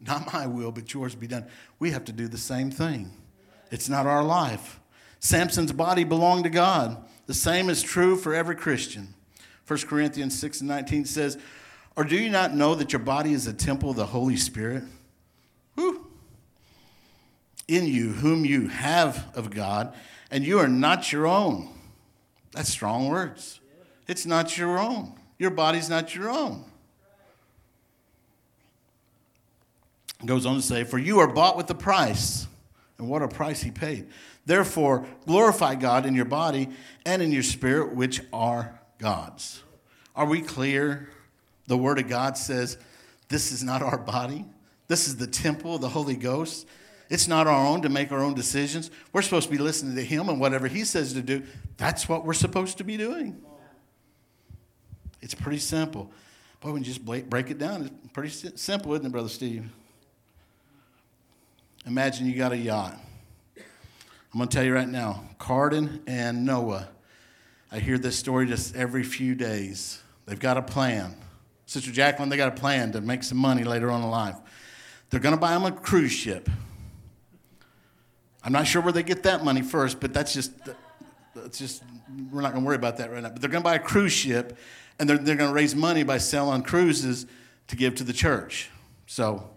not 0.00 0.32
my 0.32 0.46
will, 0.46 0.72
but 0.72 0.92
yours 0.92 1.14
be 1.14 1.26
done. 1.26 1.46
We 1.78 1.90
have 1.90 2.04
to 2.06 2.12
do 2.12 2.28
the 2.28 2.38
same 2.38 2.70
thing. 2.70 3.10
It's 3.70 3.88
not 3.88 4.06
our 4.06 4.22
life. 4.22 4.80
Samson's 5.20 5.72
body 5.72 6.04
belonged 6.04 6.44
to 6.44 6.50
God. 6.50 7.04
The 7.30 7.34
same 7.34 7.70
is 7.70 7.80
true 7.80 8.16
for 8.16 8.34
every 8.34 8.56
Christian. 8.56 9.14
1 9.68 9.78
Corinthians 9.82 10.36
6 10.36 10.62
and 10.62 10.68
19 10.68 11.04
says, 11.04 11.38
Or 11.94 12.02
do 12.02 12.16
you 12.16 12.28
not 12.28 12.56
know 12.56 12.74
that 12.74 12.92
your 12.92 12.98
body 12.98 13.34
is 13.34 13.46
a 13.46 13.52
temple 13.52 13.90
of 13.90 13.96
the 13.96 14.06
Holy 14.06 14.36
Spirit? 14.36 14.82
Whew. 15.76 16.08
In 17.68 17.86
you, 17.86 18.14
whom 18.14 18.44
you 18.44 18.66
have 18.66 19.30
of 19.36 19.50
God, 19.50 19.94
and 20.32 20.44
you 20.44 20.58
are 20.58 20.66
not 20.66 21.12
your 21.12 21.28
own. 21.28 21.68
That's 22.50 22.68
strong 22.68 23.08
words. 23.08 23.60
It's 24.08 24.26
not 24.26 24.58
your 24.58 24.80
own. 24.80 25.12
Your 25.38 25.50
body's 25.50 25.88
not 25.88 26.12
your 26.16 26.30
own. 26.30 26.64
Goes 30.26 30.46
on 30.46 30.56
to 30.56 30.62
say, 30.62 30.82
For 30.82 30.98
you 30.98 31.20
are 31.20 31.28
bought 31.28 31.56
with 31.56 31.70
a 31.70 31.76
price. 31.76 32.48
And 32.98 33.08
what 33.08 33.22
a 33.22 33.28
price 33.28 33.62
he 33.62 33.70
paid. 33.70 34.08
Therefore, 34.46 35.06
glorify 35.26 35.74
God 35.74 36.06
in 36.06 36.14
your 36.14 36.24
body 36.24 36.68
and 37.04 37.22
in 37.22 37.30
your 37.30 37.42
spirit, 37.42 37.94
which 37.94 38.22
are 38.32 38.80
God's. 38.98 39.62
Are 40.16 40.26
we 40.26 40.40
clear? 40.40 41.08
The 41.66 41.76
Word 41.76 41.98
of 41.98 42.08
God 42.08 42.36
says, 42.36 42.78
This 43.28 43.52
is 43.52 43.62
not 43.62 43.82
our 43.82 43.98
body. 43.98 44.44
This 44.88 45.06
is 45.06 45.16
the 45.16 45.26
temple 45.26 45.76
of 45.76 45.80
the 45.80 45.88
Holy 45.88 46.16
Ghost. 46.16 46.66
It's 47.08 47.28
not 47.28 47.46
our 47.46 47.66
own 47.66 47.82
to 47.82 47.88
make 47.88 48.12
our 48.12 48.22
own 48.22 48.34
decisions. 48.34 48.90
We're 49.12 49.22
supposed 49.22 49.46
to 49.46 49.52
be 49.52 49.58
listening 49.58 49.96
to 49.96 50.04
Him, 50.04 50.28
and 50.28 50.40
whatever 50.40 50.68
He 50.68 50.84
says 50.84 51.12
to 51.12 51.22
do, 51.22 51.42
that's 51.76 52.08
what 52.08 52.24
we're 52.24 52.32
supposed 52.32 52.78
to 52.78 52.84
be 52.84 52.96
doing. 52.96 53.40
It's 55.20 55.34
pretty 55.34 55.58
simple. 55.58 56.10
Boy, 56.60 56.72
when 56.72 56.82
you 56.82 56.86
just 56.86 57.04
break 57.04 57.50
it 57.50 57.58
down, 57.58 57.82
it's 57.82 58.12
pretty 58.12 58.30
simple, 58.56 58.94
isn't 58.94 59.06
it, 59.06 59.12
Brother 59.12 59.28
Steve? 59.28 59.70
Imagine 61.86 62.26
you 62.26 62.34
got 62.34 62.52
a 62.52 62.56
yacht. 62.56 62.98
I'm 64.32 64.38
going 64.38 64.48
to 64.48 64.56
tell 64.56 64.64
you 64.64 64.74
right 64.74 64.88
now, 64.88 65.24
Carden 65.38 66.02
and 66.06 66.46
Noah, 66.46 66.88
I 67.72 67.80
hear 67.80 67.98
this 67.98 68.16
story 68.16 68.46
just 68.46 68.76
every 68.76 69.02
few 69.02 69.34
days. 69.34 70.00
They've 70.26 70.38
got 70.38 70.56
a 70.56 70.62
plan. 70.62 71.16
Sister 71.66 71.90
Jacqueline, 71.90 72.28
they 72.28 72.36
got 72.36 72.56
a 72.56 72.60
plan 72.60 72.92
to 72.92 73.00
make 73.00 73.24
some 73.24 73.38
money 73.38 73.64
later 73.64 73.90
on 73.90 74.02
in 74.02 74.08
life. 74.08 74.36
They're 75.10 75.18
going 75.18 75.34
to 75.34 75.40
buy 75.40 75.52
them 75.52 75.64
a 75.64 75.72
cruise 75.72 76.12
ship. 76.12 76.48
I'm 78.44 78.52
not 78.52 78.68
sure 78.68 78.82
where 78.82 78.92
they 78.92 79.02
get 79.02 79.24
that 79.24 79.44
money 79.44 79.62
first, 79.62 79.98
but 79.98 80.14
that's 80.14 80.32
just, 80.32 80.52
that's 81.34 81.58
just 81.58 81.82
we're 82.30 82.40
not 82.40 82.52
going 82.52 82.62
to 82.62 82.66
worry 82.66 82.76
about 82.76 82.98
that 82.98 83.10
right 83.10 83.22
now. 83.22 83.30
But 83.30 83.40
they're 83.40 83.50
going 83.50 83.62
to 83.62 83.68
buy 83.68 83.74
a 83.74 83.80
cruise 83.80 84.12
ship, 84.12 84.56
and 85.00 85.08
they're, 85.08 85.18
they're 85.18 85.36
going 85.36 85.50
to 85.50 85.54
raise 85.54 85.74
money 85.74 86.04
by 86.04 86.18
selling 86.18 86.62
cruises 86.62 87.26
to 87.66 87.74
give 87.76 87.96
to 87.96 88.04
the 88.04 88.12
church. 88.12 88.70
So 89.06 89.50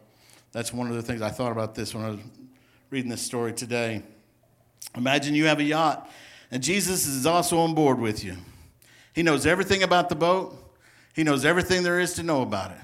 that's 0.52 0.74
one 0.74 0.88
of 0.88 0.96
the 0.96 1.04
things 1.04 1.22
I 1.22 1.30
thought 1.30 1.52
about 1.52 1.76
this 1.76 1.94
when 1.94 2.04
I 2.04 2.10
was 2.10 2.20
reading 2.90 3.12
this 3.12 3.22
story 3.22 3.54
today. 3.54 4.02
Imagine 4.96 5.36
you 5.36 5.46
have 5.46 5.60
a 5.60 5.64
yacht, 5.64 6.10
and 6.52 6.62
Jesus 6.62 7.08
is 7.08 7.26
also 7.26 7.58
on 7.60 7.74
board 7.74 8.00
with 8.00 8.24
you. 8.24 8.38
He 9.14 9.24
knows 9.24 9.46
everything 9.46 9.84
about 9.84 10.10
the 10.10 10.16
boat, 10.16 10.56
He 11.14 11.24
knows 11.24 11.46
everything 11.46 11.84
there 11.84 12.00
is 12.00 12.14
to 12.16 12.24
know 12.24 12.42
about 12.42 12.72
it. 12.72 12.78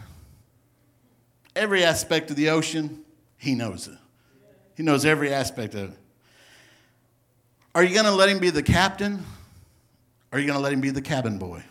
Every 1.55 1.83
aspect 1.83 2.29
of 2.29 2.35
the 2.35 2.49
ocean, 2.49 3.03
He 3.37 3.55
knows 3.55 3.87
it. 3.87 3.97
He 4.75 4.83
knows 4.83 5.05
every 5.05 5.33
aspect 5.33 5.75
of 5.75 5.91
it. 5.91 5.97
Are 7.75 7.83
you 7.83 7.93
going 7.93 8.05
to 8.05 8.11
let 8.11 8.29
Him 8.29 8.39
be 8.39 8.49
the 8.49 8.63
captain? 8.63 9.23
Or 10.31 10.37
are 10.37 10.39
you 10.39 10.47
going 10.47 10.57
to 10.57 10.63
let 10.63 10.73
Him 10.73 10.81
be 10.81 10.89
the 10.89 11.01
cabin 11.01 11.37
boy? 11.37 11.63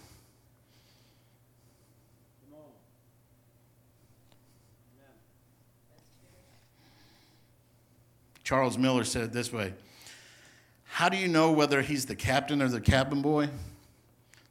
Charles 8.45 8.79
Miller 8.79 9.05
said 9.05 9.25
it 9.25 9.33
this 9.33 9.53
way 9.53 9.75
How 10.99 11.09
do 11.09 11.17
you 11.17 11.29
know 11.29 11.53
whether 11.53 11.81
he's 11.81 12.07
the 12.07 12.17
captain 12.17 12.61
or 12.61 12.67
the 12.67 12.81
cabin 12.81 13.23
boy? 13.23 13.51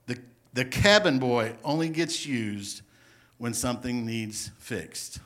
The, 0.05 0.17
the 0.53 0.63
cabin 0.63 1.19
boy 1.19 1.51
only 1.61 1.89
gets 1.89 2.25
used 2.25 2.83
when 3.37 3.53
something 3.53 4.05
needs 4.05 4.51
fixed. 4.57 5.19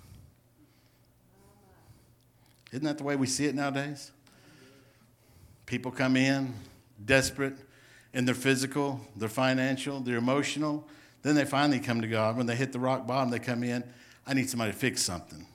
Isn't 2.71 2.85
that 2.85 2.97
the 2.97 3.03
way 3.03 3.15
we 3.15 3.27
see 3.27 3.45
it 3.45 3.53
nowadays? 3.53 4.11
People 5.67 5.91
come 5.91 6.15
in 6.15 6.55
desperate 7.05 7.53
in 8.15 8.25
their 8.25 8.33
physical, 8.33 8.99
their 9.15 9.29
financial, 9.29 9.99
their 9.99 10.17
emotional. 10.17 10.87
Then 11.21 11.35
they 11.35 11.45
finally 11.45 11.79
come 11.79 12.01
to 12.01 12.07
God. 12.07 12.35
When 12.35 12.47
they 12.47 12.55
hit 12.55 12.71
the 12.71 12.79
rock 12.79 13.05
bottom, 13.05 13.29
they 13.29 13.37
come 13.37 13.63
in. 13.63 13.83
I 14.25 14.33
need 14.33 14.49
somebody 14.49 14.71
to 14.71 14.77
fix 14.79 15.03
something. 15.03 15.45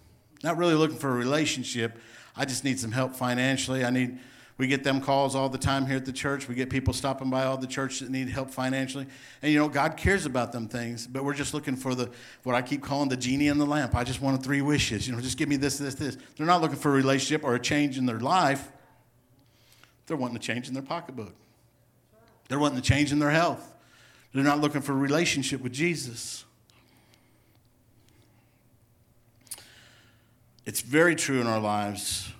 Not 0.44 0.58
really 0.58 0.74
looking 0.74 0.98
for 0.98 1.10
a 1.10 1.16
relationship. 1.16 1.98
I 2.36 2.44
just 2.44 2.62
need 2.62 2.78
some 2.78 2.92
help 2.92 3.16
financially. 3.16 3.84
I 3.84 3.90
need, 3.90 4.20
we 4.58 4.66
get 4.66 4.84
them 4.84 5.02
calls 5.02 5.34
all 5.34 5.50
the 5.50 5.58
time 5.58 5.86
here 5.86 5.96
at 5.96 6.06
the 6.06 6.12
church. 6.12 6.48
We 6.48 6.54
get 6.54 6.70
people 6.70 6.94
stopping 6.94 7.28
by 7.28 7.44
all 7.44 7.58
the 7.58 7.66
church 7.66 8.00
that 8.00 8.10
need 8.10 8.30
help 8.30 8.50
financially. 8.50 9.06
And 9.42 9.52
you 9.52 9.58
know, 9.58 9.68
God 9.68 9.98
cares 9.98 10.24
about 10.24 10.52
them 10.52 10.66
things, 10.66 11.06
but 11.06 11.24
we're 11.24 11.34
just 11.34 11.52
looking 11.52 11.76
for 11.76 11.94
the, 11.94 12.10
what 12.42 12.54
I 12.54 12.62
keep 12.62 12.82
calling 12.82 13.10
the 13.10 13.18
genie 13.18 13.48
in 13.48 13.58
the 13.58 13.66
lamp. 13.66 13.94
I 13.94 14.02
just 14.02 14.22
wanted 14.22 14.42
three 14.42 14.62
wishes. 14.62 15.06
You 15.06 15.14
know, 15.14 15.20
just 15.20 15.36
give 15.36 15.50
me 15.50 15.56
this, 15.56 15.76
this, 15.76 15.94
this. 15.94 16.16
They're 16.36 16.46
not 16.46 16.62
looking 16.62 16.78
for 16.78 16.90
a 16.90 16.94
relationship 16.94 17.44
or 17.44 17.54
a 17.54 17.60
change 17.60 17.98
in 17.98 18.06
their 18.06 18.20
life. 18.20 18.72
They're 20.06 20.16
wanting 20.16 20.36
a 20.36 20.40
change 20.40 20.68
in 20.68 20.74
their 20.74 20.82
pocketbook. 20.82 21.34
They're 22.48 22.58
wanting 22.58 22.78
a 22.78 22.82
change 22.82 23.12
in 23.12 23.18
their 23.18 23.30
health. 23.30 23.74
They're 24.32 24.44
not 24.44 24.60
looking 24.60 24.80
for 24.80 24.92
a 24.92 24.96
relationship 24.96 25.60
with 25.60 25.72
Jesus. 25.72 26.44
It's 30.64 30.80
very 30.80 31.14
true 31.14 31.40
in 31.40 31.46
our 31.46 31.60
lives. 31.60 32.32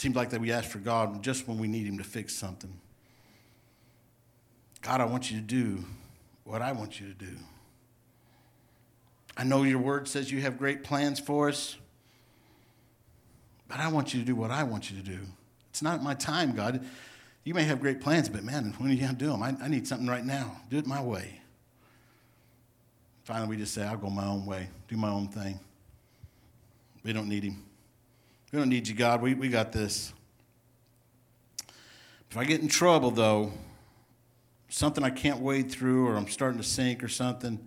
Seems 0.00 0.16
like 0.16 0.30
that 0.30 0.40
we 0.40 0.50
ask 0.50 0.70
for 0.70 0.78
God 0.78 1.22
just 1.22 1.46
when 1.46 1.58
we 1.58 1.68
need 1.68 1.86
Him 1.86 1.98
to 1.98 2.04
fix 2.04 2.34
something. 2.34 2.72
God, 4.80 5.02
I 5.02 5.04
want 5.04 5.30
you 5.30 5.36
to 5.36 5.44
do 5.44 5.84
what 6.44 6.62
I 6.62 6.72
want 6.72 6.98
you 6.98 7.08
to 7.08 7.12
do. 7.12 7.36
I 9.36 9.44
know 9.44 9.62
your 9.62 9.78
word 9.78 10.08
says 10.08 10.32
you 10.32 10.40
have 10.40 10.56
great 10.56 10.84
plans 10.84 11.20
for 11.20 11.50
us, 11.50 11.76
but 13.68 13.78
I 13.78 13.88
want 13.88 14.14
you 14.14 14.20
to 14.20 14.24
do 14.24 14.34
what 14.34 14.50
I 14.50 14.62
want 14.62 14.90
you 14.90 14.96
to 14.96 15.02
do. 15.02 15.18
It's 15.68 15.82
not 15.82 16.02
my 16.02 16.14
time, 16.14 16.56
God. 16.56 16.82
You 17.44 17.52
may 17.52 17.64
have 17.64 17.78
great 17.78 18.00
plans, 18.00 18.30
but 18.30 18.42
man, 18.42 18.72
when 18.78 18.88
are 18.88 18.94
you 18.94 19.00
going 19.00 19.12
to 19.12 19.18
do 19.18 19.30
them? 19.30 19.42
I, 19.42 19.54
I 19.60 19.68
need 19.68 19.86
something 19.86 20.08
right 20.08 20.24
now. 20.24 20.62
Do 20.70 20.78
it 20.78 20.86
my 20.86 21.02
way. 21.02 21.42
Finally, 23.24 23.48
we 23.48 23.56
just 23.58 23.74
say, 23.74 23.82
I'll 23.82 23.98
go 23.98 24.08
my 24.08 24.24
own 24.24 24.46
way, 24.46 24.70
do 24.88 24.96
my 24.96 25.10
own 25.10 25.28
thing. 25.28 25.60
We 27.02 27.12
don't 27.12 27.28
need 27.28 27.44
him. 27.44 27.64
We 28.52 28.58
don't 28.58 28.68
need 28.68 28.88
you, 28.88 28.94
God. 28.94 29.22
We, 29.22 29.34
we 29.34 29.48
got 29.48 29.70
this. 29.70 30.12
If 32.30 32.36
I 32.36 32.44
get 32.44 32.60
in 32.60 32.68
trouble, 32.68 33.12
though, 33.12 33.52
something 34.68 35.04
I 35.04 35.10
can't 35.10 35.40
wade 35.40 35.70
through 35.70 36.08
or 36.08 36.16
I'm 36.16 36.26
starting 36.28 36.58
to 36.58 36.66
sink 36.66 37.04
or 37.04 37.08
something, 37.08 37.60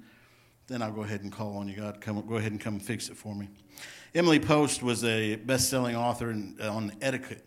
then 0.68 0.82
I'll 0.82 0.92
go 0.92 1.04
ahead 1.04 1.22
and 1.22 1.32
call 1.32 1.58
on 1.58 1.70
you, 1.70 1.75
God. 1.75 2.02
Come, 2.02 2.22
go 2.28 2.36
ahead 2.36 2.52
and 2.52 2.60
come 2.60 2.75
and 2.75 2.84
fix 2.84 3.08
it 3.08 3.16
for 3.16 3.34
me. 3.34 3.50
Emily 4.13 4.40
Post 4.40 4.84
was 4.84 5.04
a 5.06 5.38
best 5.38 5.70
selling 5.70 5.96
author 5.96 6.32
in, 6.32 6.58
uh, 6.62 6.74
on 6.74 6.92
etiquette. 7.02 7.46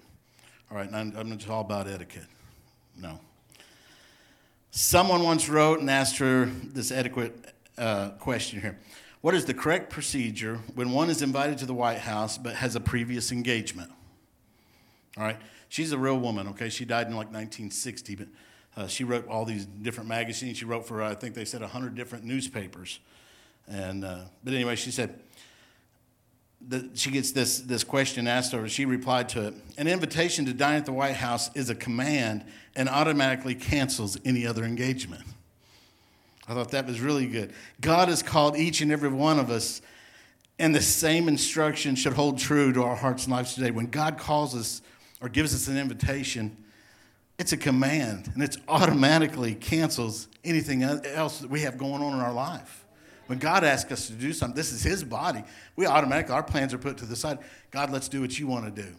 All 0.70 0.76
right, 0.76 0.88
I'm, 0.92 1.14
I'm 1.16 1.36
just 1.36 1.50
all 1.50 1.60
about 1.60 1.88
etiquette. 1.88 2.26
No. 2.98 3.20
Someone 4.70 5.22
once 5.22 5.48
wrote 5.48 5.80
and 5.80 5.90
asked 5.90 6.18
her 6.18 6.46
this 6.46 6.90
etiquette 6.90 7.54
uh, 7.76 8.10
question 8.18 8.60
here 8.60 8.78
what 9.26 9.34
is 9.34 9.44
the 9.44 9.54
correct 9.54 9.90
procedure 9.90 10.60
when 10.76 10.92
one 10.92 11.10
is 11.10 11.20
invited 11.20 11.58
to 11.58 11.66
the 11.66 11.74
White 11.74 11.98
House 11.98 12.38
but 12.38 12.54
has 12.54 12.76
a 12.76 12.80
previous 12.80 13.32
engagement? 13.32 13.90
All 15.16 15.24
right. 15.24 15.36
She's 15.68 15.90
a 15.90 15.98
real 15.98 16.16
woman, 16.16 16.46
okay? 16.50 16.68
She 16.68 16.84
died 16.84 17.08
in 17.08 17.14
like 17.14 17.32
1960, 17.32 18.14
but 18.14 18.28
uh, 18.76 18.86
she 18.86 19.02
wrote 19.02 19.26
all 19.26 19.44
these 19.44 19.66
different 19.66 20.08
magazines. 20.08 20.58
She 20.58 20.64
wrote 20.64 20.86
for, 20.86 21.02
I 21.02 21.16
think 21.16 21.34
they 21.34 21.44
said, 21.44 21.60
100 21.60 21.96
different 21.96 22.24
newspapers. 22.24 23.00
And, 23.66 24.04
uh, 24.04 24.26
but 24.44 24.54
anyway, 24.54 24.76
she 24.76 24.92
said, 24.92 25.18
that 26.68 26.96
she 26.96 27.10
gets 27.10 27.32
this, 27.32 27.58
this 27.58 27.82
question 27.82 28.28
asked 28.28 28.52
her. 28.52 28.68
She 28.68 28.84
replied 28.84 29.28
to 29.30 29.48
it 29.48 29.54
An 29.76 29.88
invitation 29.88 30.46
to 30.46 30.52
dine 30.52 30.76
at 30.76 30.86
the 30.86 30.92
White 30.92 31.16
House 31.16 31.50
is 31.56 31.68
a 31.68 31.74
command 31.74 32.44
and 32.76 32.88
automatically 32.88 33.56
cancels 33.56 34.16
any 34.24 34.46
other 34.46 34.62
engagement. 34.62 35.24
I 36.48 36.54
thought 36.54 36.70
that 36.70 36.86
was 36.86 37.00
really 37.00 37.26
good. 37.26 37.52
God 37.80 38.08
has 38.08 38.22
called 38.22 38.56
each 38.56 38.80
and 38.80 38.92
every 38.92 39.08
one 39.08 39.38
of 39.38 39.50
us, 39.50 39.82
and 40.58 40.74
the 40.74 40.82
same 40.82 41.28
instruction 41.28 41.96
should 41.96 42.14
hold 42.14 42.38
true 42.38 42.72
to 42.72 42.82
our 42.82 42.96
hearts 42.96 43.24
and 43.24 43.32
lives 43.32 43.54
today. 43.54 43.70
When 43.70 43.86
God 43.86 44.16
calls 44.16 44.54
us 44.54 44.80
or 45.20 45.28
gives 45.28 45.54
us 45.54 45.68
an 45.68 45.76
invitation, 45.76 46.56
it's 47.38 47.52
a 47.52 47.56
command, 47.56 48.30
and 48.32 48.42
it 48.42 48.56
automatically 48.68 49.54
cancels 49.54 50.28
anything 50.44 50.82
else 50.82 51.40
that 51.40 51.50
we 51.50 51.60
have 51.62 51.76
going 51.76 52.02
on 52.02 52.14
in 52.14 52.20
our 52.20 52.32
life. 52.32 52.86
When 53.26 53.38
God 53.38 53.64
asks 53.64 53.90
us 53.90 54.06
to 54.06 54.12
do 54.12 54.32
something, 54.32 54.56
this 54.56 54.72
is 54.72 54.82
His 54.82 55.02
body. 55.02 55.42
We 55.74 55.86
automatically, 55.86 56.34
our 56.34 56.44
plans 56.44 56.72
are 56.72 56.78
put 56.78 56.96
to 56.98 57.06
the 57.06 57.16
side. 57.16 57.38
God, 57.70 57.90
let's 57.90 58.08
do 58.08 58.20
what 58.20 58.38
you 58.38 58.46
want 58.46 58.74
to 58.74 58.82
do. 58.82 58.94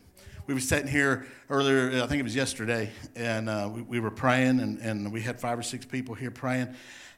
We 0.48 0.54
were 0.54 0.60
sitting 0.60 0.88
here 0.88 1.27
earlier, 1.50 2.01
I 2.01 2.08
think 2.08 2.20
it 2.20 2.24
was 2.24 2.36
yesterday, 2.36 2.89
and 3.16 3.50
uh, 3.50 3.70
we, 3.72 3.82
we, 3.82 4.00
were 4.00 4.12
praying, 4.12 4.60
and, 4.60 4.80
and 4.80 5.12
we 5.12 5.22
had 5.22 5.39
five 5.39 5.60
or 5.60 5.63
six 5.63 5.86
people 5.86 6.16
here 6.16 6.32
praying 6.32 6.74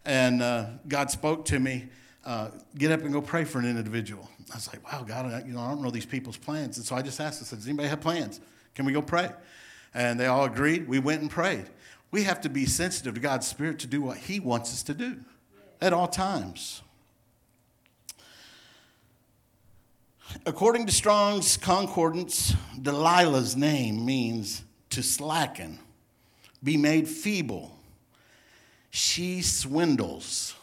and 0.05 0.41
uh, 0.41 0.65
God 0.87 1.11
spoke 1.11 1.45
to 1.45 1.59
me, 1.59 1.87
uh, 2.25 2.49
get 2.77 2.91
up 2.91 3.01
and 3.01 3.13
go 3.13 3.21
pray 3.21 3.43
for 3.43 3.59
an 3.59 3.65
individual. 3.65 4.29
I 4.51 4.55
was 4.55 4.67
like, 4.67 4.91
wow, 4.91 5.03
God, 5.03 5.25
I, 5.27 5.43
you 5.45 5.53
know, 5.53 5.59
I 5.59 5.69
don't 5.69 5.81
know 5.81 5.91
these 5.91 6.05
people's 6.05 6.37
plans. 6.37 6.77
And 6.77 6.85
so 6.85 6.95
I 6.95 7.01
just 7.01 7.19
asked, 7.19 7.41
I 7.41 7.45
said, 7.45 7.59
does 7.59 7.67
anybody 7.67 7.89
have 7.89 8.01
plans? 8.01 8.39
Can 8.75 8.85
we 8.85 8.93
go 8.93 9.01
pray? 9.01 9.29
And 9.93 10.19
they 10.19 10.27
all 10.27 10.45
agreed. 10.45 10.87
We 10.87 10.99
went 10.99 11.21
and 11.21 11.29
prayed. 11.29 11.65
We 12.11 12.23
have 12.23 12.41
to 12.41 12.49
be 12.49 12.65
sensitive 12.65 13.13
to 13.15 13.19
God's 13.19 13.47
Spirit 13.47 13.79
to 13.79 13.87
do 13.87 14.01
what 14.01 14.17
He 14.17 14.39
wants 14.39 14.73
us 14.73 14.83
to 14.83 14.93
do 14.93 15.17
at 15.81 15.93
all 15.93 16.07
times. 16.07 16.81
According 20.45 20.85
to 20.85 20.91
Strong's 20.91 21.57
Concordance, 21.57 22.53
Delilah's 22.79 23.55
name 23.55 24.05
means 24.05 24.63
to 24.91 25.03
slacken, 25.03 25.79
be 26.63 26.77
made 26.77 27.07
feeble 27.07 27.79
she 28.89 29.41
swindles. 29.41 30.55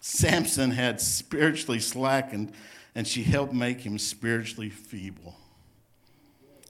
Samson 0.00 0.72
had 0.72 1.00
spiritually 1.00 1.78
slackened 1.78 2.52
and 2.94 3.06
she 3.06 3.22
helped 3.22 3.52
make 3.52 3.80
him 3.80 3.98
spiritually 3.98 4.68
feeble. 4.68 5.36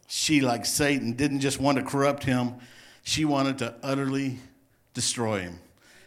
She, 0.07 0.43
like 0.43 0.67
Satan, 0.67 1.15
didn't 1.15 1.41
just 1.41 1.59
want 1.59 1.79
to 1.79 1.85
corrupt 1.85 2.25
him, 2.25 2.55
she 3.03 3.25
wanted 3.25 3.59
to 3.59 3.75
utterly 3.83 4.39
destroy 4.93 5.41
him. 5.41 5.59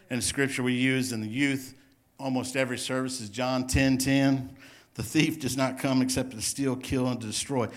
And 0.08 0.22
scripture 0.22 0.62
we 0.62 0.74
use 0.74 1.12
in 1.12 1.20
the 1.20 1.28
youth 1.28 1.74
almost 2.18 2.56
every 2.56 2.78
service 2.78 3.20
is 3.20 3.28
John 3.28 3.66
10 3.66 3.98
10. 3.98 4.56
The 4.94 5.02
thief 5.02 5.40
does 5.40 5.56
not 5.56 5.78
come 5.78 6.00
except 6.00 6.30
to 6.32 6.40
steal, 6.40 6.76
kill, 6.76 7.06
and 7.08 7.20
destroy. 7.20 7.68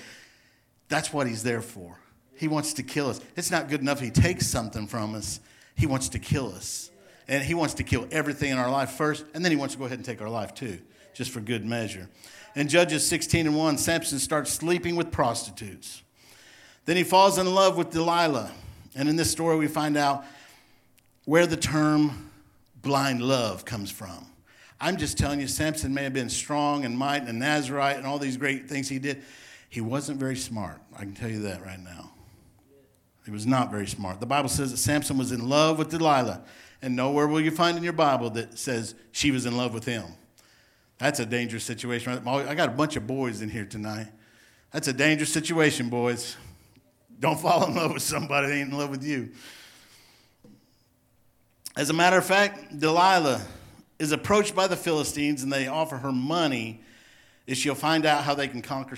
That's 0.88 1.12
what 1.14 1.28
he's 1.28 1.44
there 1.44 1.62
for. 1.62 1.98
He 2.36 2.48
wants 2.48 2.74
to 2.74 2.84
kill 2.84 3.10
us. 3.10 3.20
It's 3.36 3.52
not 3.52 3.68
good 3.68 3.82
enough 3.82 4.00
he 4.00 4.10
takes 4.10 4.48
something 4.48 4.88
from 4.88 5.16
us, 5.16 5.40
he 5.76 5.86
wants 5.86 6.10
to 6.10 6.20
kill 6.20 6.54
us. 6.54 6.90
And 7.28 7.44
he 7.44 7.54
wants 7.54 7.76
to 7.76 7.84
kill 7.84 8.08
everything 8.12 8.50
in 8.50 8.58
our 8.58 8.72
life 8.72 8.92
first, 8.92 9.24
and 9.36 9.46
then 9.46 9.52
he 9.52 9.56
wants 9.56 9.76
to 9.76 9.80
go 9.80 9.86
ahead 9.86 10.00
and 10.00 10.06
take 10.06 10.20
our 10.20 10.30
life 10.30 10.56
too, 10.56 10.80
just 11.14 11.30
for 11.30 11.42
good 11.42 11.64
measure. 11.64 12.10
In 12.56 12.68
Judges 12.68 13.08
16 13.08 13.46
and 13.46 13.56
1, 13.56 13.78
Samson 13.78 14.18
starts 14.18 14.52
sleeping 14.52 14.96
with 14.96 15.12
prostitutes. 15.12 16.02
Then 16.86 16.98
he 16.98 17.04
falls 17.04 17.38
in 17.38 17.54
love 17.54 17.78
with 17.78 17.92
Delilah. 17.92 18.52
And 18.96 19.08
in 19.08 19.16
this 19.16 19.30
story, 19.30 19.58
we 19.58 19.68
find 19.68 19.96
out 19.96 20.26
where 21.26 21.46
the 21.46 21.56
term 21.56 22.29
blind 22.82 23.22
love 23.22 23.66
comes 23.66 23.92
from. 23.92 24.26
I'm 24.82 24.98
just 24.98 25.18
telling 25.18 25.42
you, 25.42 25.48
Samson 25.48 25.94
may 25.94 26.04
have 26.04 26.14
been 26.14 26.30
strong 26.30 26.86
and 26.86 26.98
might 26.98 27.22
and 27.22 27.30
a 27.30 27.34
Nazarite 27.34 27.98
and 27.98 28.06
all 28.06 28.18
these 28.18 28.38
great 28.38 28.70
things 28.70 28.88
he 28.88 29.00
did. 29.00 29.22
He 29.70 29.82
wasn't 29.82 30.20
very 30.20 30.38
smart. 30.38 30.82
I 30.96 31.00
can 31.00 31.14
tell 31.14 31.30
you 31.30 31.42
that 31.42 31.64
right 31.64 31.80
now. 31.80 32.12
He 33.26 33.32
was 33.32 33.46
not 33.46 33.70
very 33.70 33.88
smart. 33.88 34.20
The 34.20 34.26
Bible 34.26 34.50
says 34.50 34.72
that 34.72 34.78
Samson 34.78 35.18
was 35.18 35.32
in 35.32 35.48
love 35.48 35.78
with 35.78 35.90
Delilah. 35.90 36.42
And 36.82 36.96
nowhere 36.96 37.28
will 37.28 37.42
you 37.42 37.52
find 37.52 37.78
in 37.78 37.84
your 37.84 37.94
Bible 37.94 38.30
that 38.32 38.58
says 38.58 38.96
she 39.12 39.32
was 39.32 39.46
in 39.46 39.58
love 39.58 39.74
with 39.74 39.84
him. 39.84 40.06
That's 40.98 41.20
a 41.20 41.26
dangerous 41.26 41.66
situation. 41.66 42.26
I 42.26 42.56
got 42.56 42.70
a 42.70 42.72
bunch 42.72 42.96
of 42.96 43.06
boys 43.06 43.42
in 43.42 43.50
here 43.50 43.66
tonight. 43.66 44.08
That's 44.72 44.88
a 44.88 44.94
dangerous 44.94 45.32
situation, 45.32 45.90
boys. 45.90 46.38
Don't 47.20 47.40
fall 47.40 47.68
in 47.68 47.76
love 47.76 47.94
with 47.94 48.04
somebody 48.04 48.48
that 48.48 48.54
ain't 48.54 48.72
in 48.72 48.78
love 48.78 48.90
with 48.90 49.04
you. 49.04 49.32
As 51.80 51.90
a 51.90 51.94
matter 51.94 52.18
of 52.18 52.26
fact, 52.26 52.78
Delilah 52.78 53.42
is 54.00 54.12
approached 54.12 54.54
by 54.54 54.68
the 54.68 54.76
Philistines 54.76 55.44
and 55.44 55.54
they 55.54 55.68
offer 55.68 55.96
her 55.96 56.12
money 56.12 56.82
if 57.48 57.58
she'll 57.58 57.74
find 57.74 58.06
out 58.06 58.26
how 58.26 58.36
they 58.36 58.50
can 58.50 58.62
conquer 58.62 58.98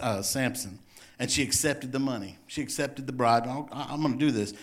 uh, 0.00 0.22
Samson. 0.22 0.78
And 1.18 1.30
she 1.30 1.42
accepted 1.42 1.92
the 1.92 1.98
money. 1.98 2.38
She 2.46 2.62
accepted 2.62 3.06
the 3.06 3.12
bribe. 3.12 3.46
I'm 3.70 4.00
going 4.00 4.14
to 4.14 4.18
do 4.18 4.30
this. 4.30 4.54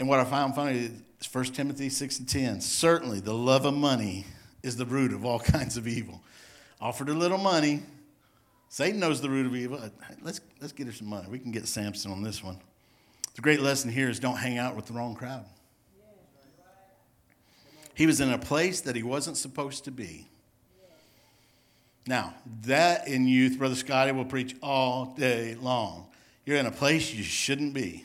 And 0.00 0.08
what 0.08 0.18
I 0.18 0.24
found 0.24 0.56
funny 0.56 0.90
is 1.20 1.32
1 1.32 1.44
Timothy 1.44 1.90
6 1.90 2.18
and 2.18 2.28
10. 2.28 2.60
Certainly, 2.60 3.20
the 3.20 3.34
love 3.34 3.64
of 3.64 3.74
money 3.74 4.26
is 4.64 4.76
the 4.76 4.84
root 4.84 5.12
of 5.12 5.24
all 5.24 5.38
kinds 5.54 5.76
of 5.76 5.86
evil. 5.86 6.20
Offered 6.80 7.08
a 7.08 7.14
little 7.14 7.38
money. 7.38 7.84
Satan 8.68 8.98
knows 8.98 9.20
the 9.20 9.30
root 9.30 9.46
of 9.46 9.54
evil. 9.54 9.80
Let's, 10.22 10.40
let's 10.60 10.72
get 10.72 10.88
her 10.88 10.92
some 10.92 11.06
money. 11.06 11.28
We 11.30 11.38
can 11.38 11.52
get 11.52 11.68
Samson 11.68 12.10
on 12.10 12.24
this 12.24 12.42
one. 12.42 12.58
The 13.36 13.42
great 13.42 13.60
lesson 13.60 13.92
here 13.92 14.10
is 14.10 14.18
don't 14.18 14.38
hang 14.38 14.58
out 14.58 14.74
with 14.74 14.86
the 14.86 14.94
wrong 14.94 15.14
crowd. 15.14 15.44
He 17.98 18.06
was 18.06 18.20
in 18.20 18.30
a 18.30 18.38
place 18.38 18.82
that 18.82 18.94
he 18.94 19.02
wasn't 19.02 19.36
supposed 19.36 19.86
to 19.86 19.90
be. 19.90 20.28
Now, 22.06 22.32
that 22.62 23.08
in 23.08 23.26
youth, 23.26 23.58
Brother 23.58 23.74
Scotty 23.74 24.12
will 24.12 24.24
preach 24.24 24.54
all 24.62 25.16
day 25.18 25.56
long. 25.56 26.06
You're 26.46 26.58
in 26.58 26.66
a 26.66 26.70
place 26.70 27.12
you 27.12 27.24
shouldn't 27.24 27.74
be. 27.74 28.04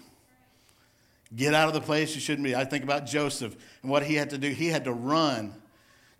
Get 1.35 1.53
out 1.53 1.67
of 1.67 1.75
the 1.75 1.81
place 1.81 2.15
you 2.15 2.21
shouldn't 2.21 2.43
be. 2.43 2.55
I 2.55 2.65
think 2.65 2.83
about 2.83 3.05
Joseph 3.05 3.55
and 3.83 3.91
what 3.91 4.01
he 4.01 4.15
had 4.15 4.31
to 4.31 4.39
do. 4.39 4.49
He 4.49 4.69
had 4.69 4.85
to 4.85 4.91
run. 4.91 5.53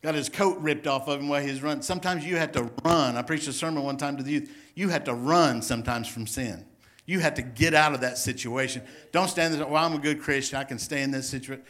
Got 0.04 0.14
his 0.14 0.30
coat 0.30 0.60
ripped 0.60 0.86
off 0.86 1.08
of 1.08 1.20
him 1.20 1.28
while 1.28 1.42
he 1.42 1.50
was 1.50 1.64
running. 1.64 1.82
Sometimes 1.82 2.24
you 2.24 2.38
had 2.38 2.54
to 2.54 2.70
run. 2.86 3.18
I 3.18 3.24
preached 3.24 3.48
a 3.48 3.54
sermon 3.54 3.82
one 3.82 3.98
time 3.98 4.18
to 4.18 4.24
the 4.24 4.34
youth. 4.34 4.56
You 4.76 4.90
had 4.90 5.04
to 5.06 5.16
run 5.16 5.64
sometimes 5.64 6.08
from 6.08 6.28
sin. 6.28 6.64
You 7.08 7.22
had 7.22 7.36
to 7.38 7.42
get 7.42 7.74
out 7.74 7.96
of 7.96 8.02
that 8.02 8.20
situation. 8.20 8.84
Don't 9.12 9.30
stand 9.30 9.52
there, 9.56 9.66
well, 9.66 9.84
I'm 9.84 9.96
a 9.96 9.98
good 9.98 10.22
Christian. 10.22 10.60
I 10.60 10.64
can 10.64 10.78
stay 10.78 11.02
in 11.02 11.10
this 11.10 11.28
situation. 11.28 11.66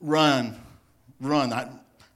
Run 0.00 0.58
run. 1.22 1.52
I, 1.52 1.70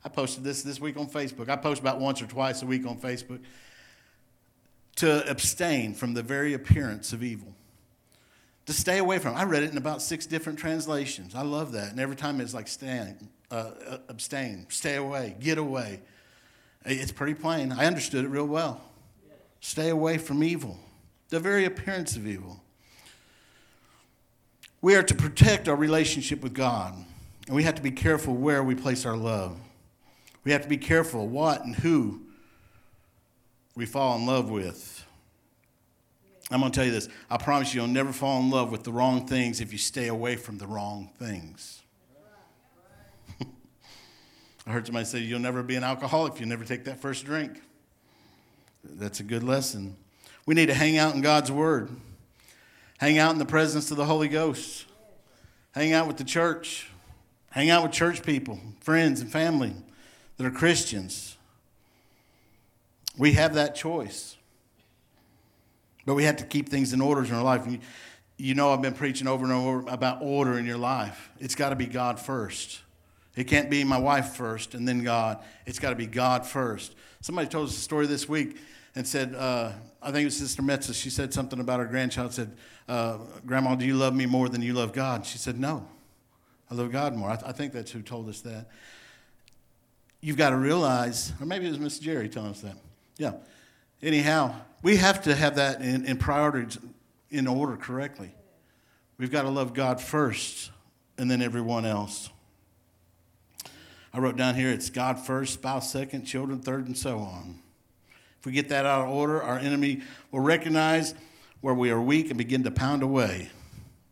I 0.05 0.09
posted 0.09 0.45
this 0.45 0.63
this 0.63 0.81
week 0.81 0.97
on 0.97 1.09
Facebook. 1.09 1.49
I 1.49 1.57
post 1.57 1.81
about 1.81 2.01
once 2.01 2.21
or 2.21 2.27
twice 2.27 2.63
a 2.63 2.67
week 2.67 2.87
on 2.87 2.99
Facebook 2.99 3.41
to 4.97 5.29
abstain 5.31 5.95
from 5.95 6.15
the 6.15 6.23
very 6.23 6.55
appearance 6.55 7.13
of 7.13 7.23
evil. 7.23 7.55
To 8.67 8.73
stay 8.73 8.99
away 8.99 9.19
from. 9.19 9.37
I 9.37 9.45
read 9.45 9.63
it 9.63 9.71
in 9.71 9.79
about 9.79 10.03
six 10.03 10.27
different 10.27 10.59
translations. 10.59 11.35
I 11.35 11.43
love 11.43 11.73
that. 11.73 11.91
And 11.91 12.01
every 12.01 12.17
time 12.17 12.41
it's 12.41 12.55
like 12.55 12.67
stand, 12.67 13.29
uh, 13.51 13.71
uh 13.89 13.99
abstain, 14.09 14.67
stay 14.69 14.97
away, 14.97 15.37
get 15.41 15.59
away. 15.59 16.01
It's 16.85 17.13
pretty 17.13 17.35
plain. 17.35 17.73
I 17.73 17.87
understood 17.87 18.25
it 18.25 18.29
real 18.29 18.47
well. 18.47 18.81
Stay 19.61 19.89
away 19.89 20.19
from 20.19 20.43
evil, 20.43 20.79
the 21.29 21.41
very 21.41 21.65
appearance 21.65 22.17
of 22.17 22.27
evil. 22.27 22.61
We 24.81 24.95
are 24.95 25.03
to 25.03 25.15
protect 25.15 25.69
our 25.69 25.75
relationship 25.75 26.43
with 26.43 26.55
God. 26.55 26.95
And 27.47 27.55
we 27.55 27.63
have 27.63 27.77
to 27.77 27.83
be 27.83 27.91
careful 27.91 28.35
where 28.35 28.63
we 28.63 28.75
place 28.75 29.07
our 29.07 29.17
love. 29.17 29.59
We 30.45 30.53
have 30.53 30.63
to 30.63 30.69
be 30.69 30.77
careful 30.77 31.29
what 31.29 31.65
and 31.65 31.75
who 31.75 32.23
we 33.75 33.87
fall 33.87 34.17
in 34.17 34.27
love 34.27 34.51
with. 34.51 35.05
I'm 36.51 36.61
going 36.61 36.71
to 36.71 36.77
tell 36.77 36.87
you 36.87 36.93
this. 36.93 37.09
I 37.29 37.37
promise 37.37 37.75
you, 37.75 37.81
you'll 37.81 37.91
never 37.91 38.13
fall 38.13 38.41
in 38.41 38.51
love 38.51 38.71
with 38.71 38.85
the 38.85 38.93
wrong 38.93 39.27
things 39.27 39.61
if 39.61 39.73
you 39.73 39.79
stay 39.79 40.07
away 40.07 40.37
from 40.37 40.59
the 40.59 40.67
wrong 40.67 41.11
things. 41.19 41.83
I 44.67 44.71
heard 44.71 44.87
somebody 44.87 45.05
say, 45.05 45.19
You'll 45.19 45.41
never 45.41 45.65
be 45.65 45.75
an 45.75 45.83
alcoholic 45.83 46.35
if 46.35 46.41
you 46.41 46.47
never 46.47 46.65
take 46.65 46.85
that 46.85 47.01
first 47.01 47.25
drink. 47.25 47.61
That's 48.85 49.19
a 49.19 49.25
good 49.25 49.43
lesson. 49.43 49.97
We 50.47 50.55
need 50.55 50.67
to 50.67 50.75
hang 50.75 50.97
out 50.97 51.17
in 51.17 51.21
God's 51.21 51.51
Word, 51.51 51.91
hang 52.99 53.19
out 53.19 53.33
in 53.33 53.41
the 53.41 53.45
presence 53.45 53.91
of 53.91 53.97
the 53.97 54.05
Holy 54.05 54.29
Ghost, 54.29 54.87
hang 55.73 55.93
out 55.93 56.07
with 56.07 56.19
the 56.19 56.25
church, 56.25 56.89
Hang 57.57 57.71
out 57.71 57.83
with 57.83 57.93
church 57.93 58.23
people, 58.23 58.61
friends, 58.81 59.23
and 59.23 59.33
family 59.33 59.73
that 60.37 60.45
are 60.47 60.51
Christians. 60.51 61.39
We 63.17 63.33
have 63.33 63.55
that 63.55 63.75
choice. 63.75 64.37
But 66.05 66.17
we 66.17 66.25
have 66.25 66.37
to 66.37 66.45
keep 66.45 66.69
things 66.69 66.93
in 66.93 67.01
order 67.01 67.25
in 67.25 67.33
our 67.33 67.43
life. 67.43 67.67
You 68.37 68.55
know, 68.55 68.75
I've 68.75 68.83
been 68.83 68.93
preaching 68.93 69.27
over 69.27 69.43
and 69.43 69.55
over 69.55 69.89
about 69.89 70.19
order 70.21 70.59
in 70.59 70.67
your 70.67 70.77
life. 70.77 71.31
It's 71.41 71.55
got 71.55 71.71
to 71.71 71.77
be 71.77 71.87
God 71.87 72.21
first. 72.21 72.83
It 73.37 73.45
can't 73.45 73.71
be 73.71 73.85
my 73.85 73.99
wife 73.99 74.35
first 74.35 74.75
and 74.75 74.87
then 74.87 75.03
God. 75.03 75.39
It's 75.65 75.79
got 75.79 75.91
to 75.91 75.97
be 75.97 76.07
God 76.07 76.47
first. 76.47 76.95
Somebody 77.23 77.49
told 77.49 77.69
us 77.69 77.77
a 77.79 77.81
story 77.81 78.07
this 78.07 78.29
week 78.29 78.59
and 78.95 79.09
said, 79.09 79.35
uh, 79.35 79.73
I 80.03 80.13
think 80.13 80.21
it 80.21 80.27
was 80.27 80.37
Sister 80.37 80.61
Metza. 80.61 80.95
She 80.95 81.09
said 81.09 81.33
something 81.33 81.59
about 81.59 81.81
her 81.81 81.87
grandchild. 81.87 82.35
Said, 82.35 82.55
uh, 82.87 83.17
"Grandma, 83.47 83.77
do 83.77 83.87
you 83.87 83.95
love 83.95 84.15
me 84.15 84.27
more 84.27 84.51
than 84.51 84.61
you 84.61 84.75
love 84.75 84.93
God?" 84.93 85.25
She 85.25 85.39
said, 85.39 85.59
"No." 85.59 85.89
I 86.71 86.75
love 86.75 86.91
God 86.91 87.15
more. 87.15 87.31
I, 87.31 87.37
th- 87.37 87.49
I 87.49 87.53
think 87.53 87.73
that's 87.73 87.91
who 87.91 88.03
told 88.03 88.29
us 88.29 88.41
that. 88.41 88.67
You've 90.21 90.37
got 90.37 90.51
to 90.51 90.57
realize, 90.57 91.33
or 91.41 91.47
maybe 91.47 91.67
it 91.67 91.71
was 91.71 91.79
Miss 91.79 91.99
Jerry 91.99 92.29
telling 92.29 92.51
us 92.51 92.61
that. 92.63 92.77
Yeah. 93.19 93.35
Anyhow, 94.03 94.55
we 94.83 94.97
have 94.97 95.23
to 95.23 95.35
have 95.35 95.57
that 95.57 95.81
in, 95.81 96.05
in 96.05 96.17
priorities 96.17 96.79
in 97.31 97.47
order 97.47 97.77
correctly. 97.77 98.35
We've 99.19 99.31
got 99.31 99.43
to 99.43 99.51
love 99.51 99.75
God 99.75 100.01
first 100.01 100.71
and 101.17 101.31
then 101.31 101.41
everyone 101.41 101.87
else. 101.87 102.31
I 104.13 104.19
wrote 104.19 104.37
down 104.37 104.55
here 104.55 104.71
it's 104.71 104.91
God 104.91 105.19
first, 105.19 105.55
spouse 105.55 105.93
second, 105.93 106.25
children 106.25 106.61
third, 106.61 106.87
and 106.87 106.97
so 106.97 107.19
on. 107.19 107.61
If 108.41 108.47
we 108.47 108.53
get 108.53 108.69
that 108.71 108.87
out 108.87 109.03
of 109.03 109.15
order, 109.15 109.43
our 109.43 109.59
enemy 109.59 110.03
will 110.31 110.41
recognize 110.41 111.15
where 111.61 111.75
we 111.75 111.91
are 111.91 112.01
weak 112.01 112.29
and 112.29 112.39
begin 112.39 112.65
to 112.65 112.71
pound 112.71 113.03
away. 113.03 113.51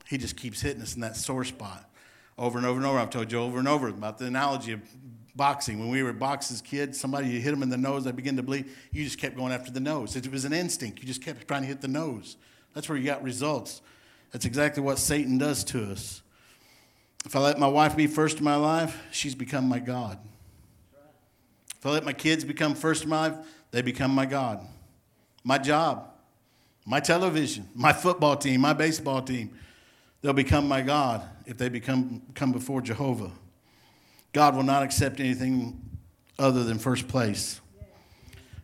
He 0.07 0.19
just 0.19 0.37
keeps 0.37 0.61
hitting 0.61 0.83
us 0.83 0.95
in 0.95 1.01
that 1.01 1.17
sore 1.17 1.45
spot 1.45 1.91
over 2.39 2.59
and 2.59 2.67
over 2.67 2.79
and 2.79 2.87
over. 2.87 2.99
I've 2.99 3.11
told 3.11 3.31
you 3.31 3.39
over 3.39 3.59
and 3.59 3.69
over 3.69 3.89
about 3.89 4.19
the 4.19 4.27
analogy 4.27 4.73
of 4.73 4.81
boxing. 5.37 5.79
When 5.79 5.89
we 5.89 6.03
were 6.03 6.13
boxing 6.13 6.55
as 6.55 6.61
kids, 6.63 6.99
somebody 6.99 7.41
hit 7.41 7.51
them 7.51 7.63
in 7.63 7.71
the 7.71 7.77
nose, 7.77 8.05
they 8.05 8.13
begin 8.13 8.37
to 8.37 8.43
bleed. 8.43 8.67
You 8.93 9.05
just 9.05 9.19
kept 9.19 9.37
going 9.37 9.53
after 9.53 9.71
the 9.71 9.81
nose. 9.81 10.17
It 10.17 10.31
was 10.31 10.45
an 10.45 10.53
instinct. 10.53 11.01
You 11.01 11.07
just 11.07 11.23
kept 11.23 11.47
trying 11.49 11.63
to 11.63 11.69
hit 11.69 11.81
the 11.81 11.89
nose. 11.89 12.37
That's 12.75 12.89
where 12.89 12.99
you 12.99 13.05
got 13.05 13.23
results. 13.23 13.83
That's 14.33 14.45
exactly 14.45 14.83
what 14.83 14.99
Satan 14.99 15.39
does 15.39 15.65
to 15.65 15.91
us. 15.91 16.23
If 17.25 17.35
I 17.37 17.39
let 17.39 17.59
my 17.59 17.69
wife 17.69 17.97
be 17.97 18.07
first 18.07 18.39
in 18.39 18.45
my 18.45 18.57
life, 18.57 19.01
she's 19.11 19.35
become 19.35 19.69
my 19.69 19.79
God. 19.79 20.19
If 21.79 21.87
I 21.87 21.91
let 21.91 22.05
my 22.05 22.13
kids 22.13 22.45
become 22.45 22.75
first 22.75 23.05
in 23.05 23.11
my 23.11 23.29
life, 23.29 23.47
they 23.71 23.83
become 23.83 24.11
my 24.11 24.27
God. 24.27 24.61
My 25.43 25.59
job, 25.59 26.09
my 26.87 27.01
television, 27.01 27.69
my 27.75 27.93
football 27.93 28.37
team, 28.37 28.61
my 28.61 28.73
baseball 28.73 29.23
team, 29.23 29.57
they'll 30.25 30.33
become 30.33 30.67
my 30.67 30.81
God 30.81 31.23
if 31.45 31.59
they 31.59 31.69
become 31.69 32.23
come 32.35 32.51
before 32.51 32.81
Jehovah. 32.81 33.31
God 34.33 34.57
will 34.57 34.63
not 34.63 34.83
accept 34.83 35.21
anything 35.21 35.79
other 36.39 36.65
than 36.65 36.79
first 36.79 37.07
place. 37.07 37.61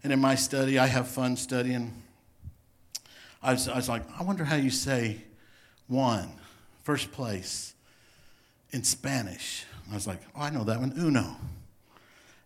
And 0.03 0.11
in 0.11 0.18
my 0.20 0.37
study, 0.37 0.79
I 0.79 0.87
have 0.87 1.07
fun 1.07 1.37
studying. 1.37 2.03
I 3.42 3.53
was, 3.53 3.68
I 3.68 3.77
was 3.77 3.90
like, 3.90 4.03
I 4.18 4.23
wonder 4.23 4.42
how 4.42 4.57
you 4.57 4.70
say 4.70 5.18
one, 5.87 6.31
first 6.83 7.12
place, 7.12 7.75
in 8.70 8.83
Spanish. 8.83 9.66
I 9.90 9.94
was 9.94 10.07
like, 10.07 10.20
oh, 10.35 10.40
I 10.40 10.51
know 10.51 10.64
that 10.64 10.81
one, 10.81 10.94
uno. 10.99 11.37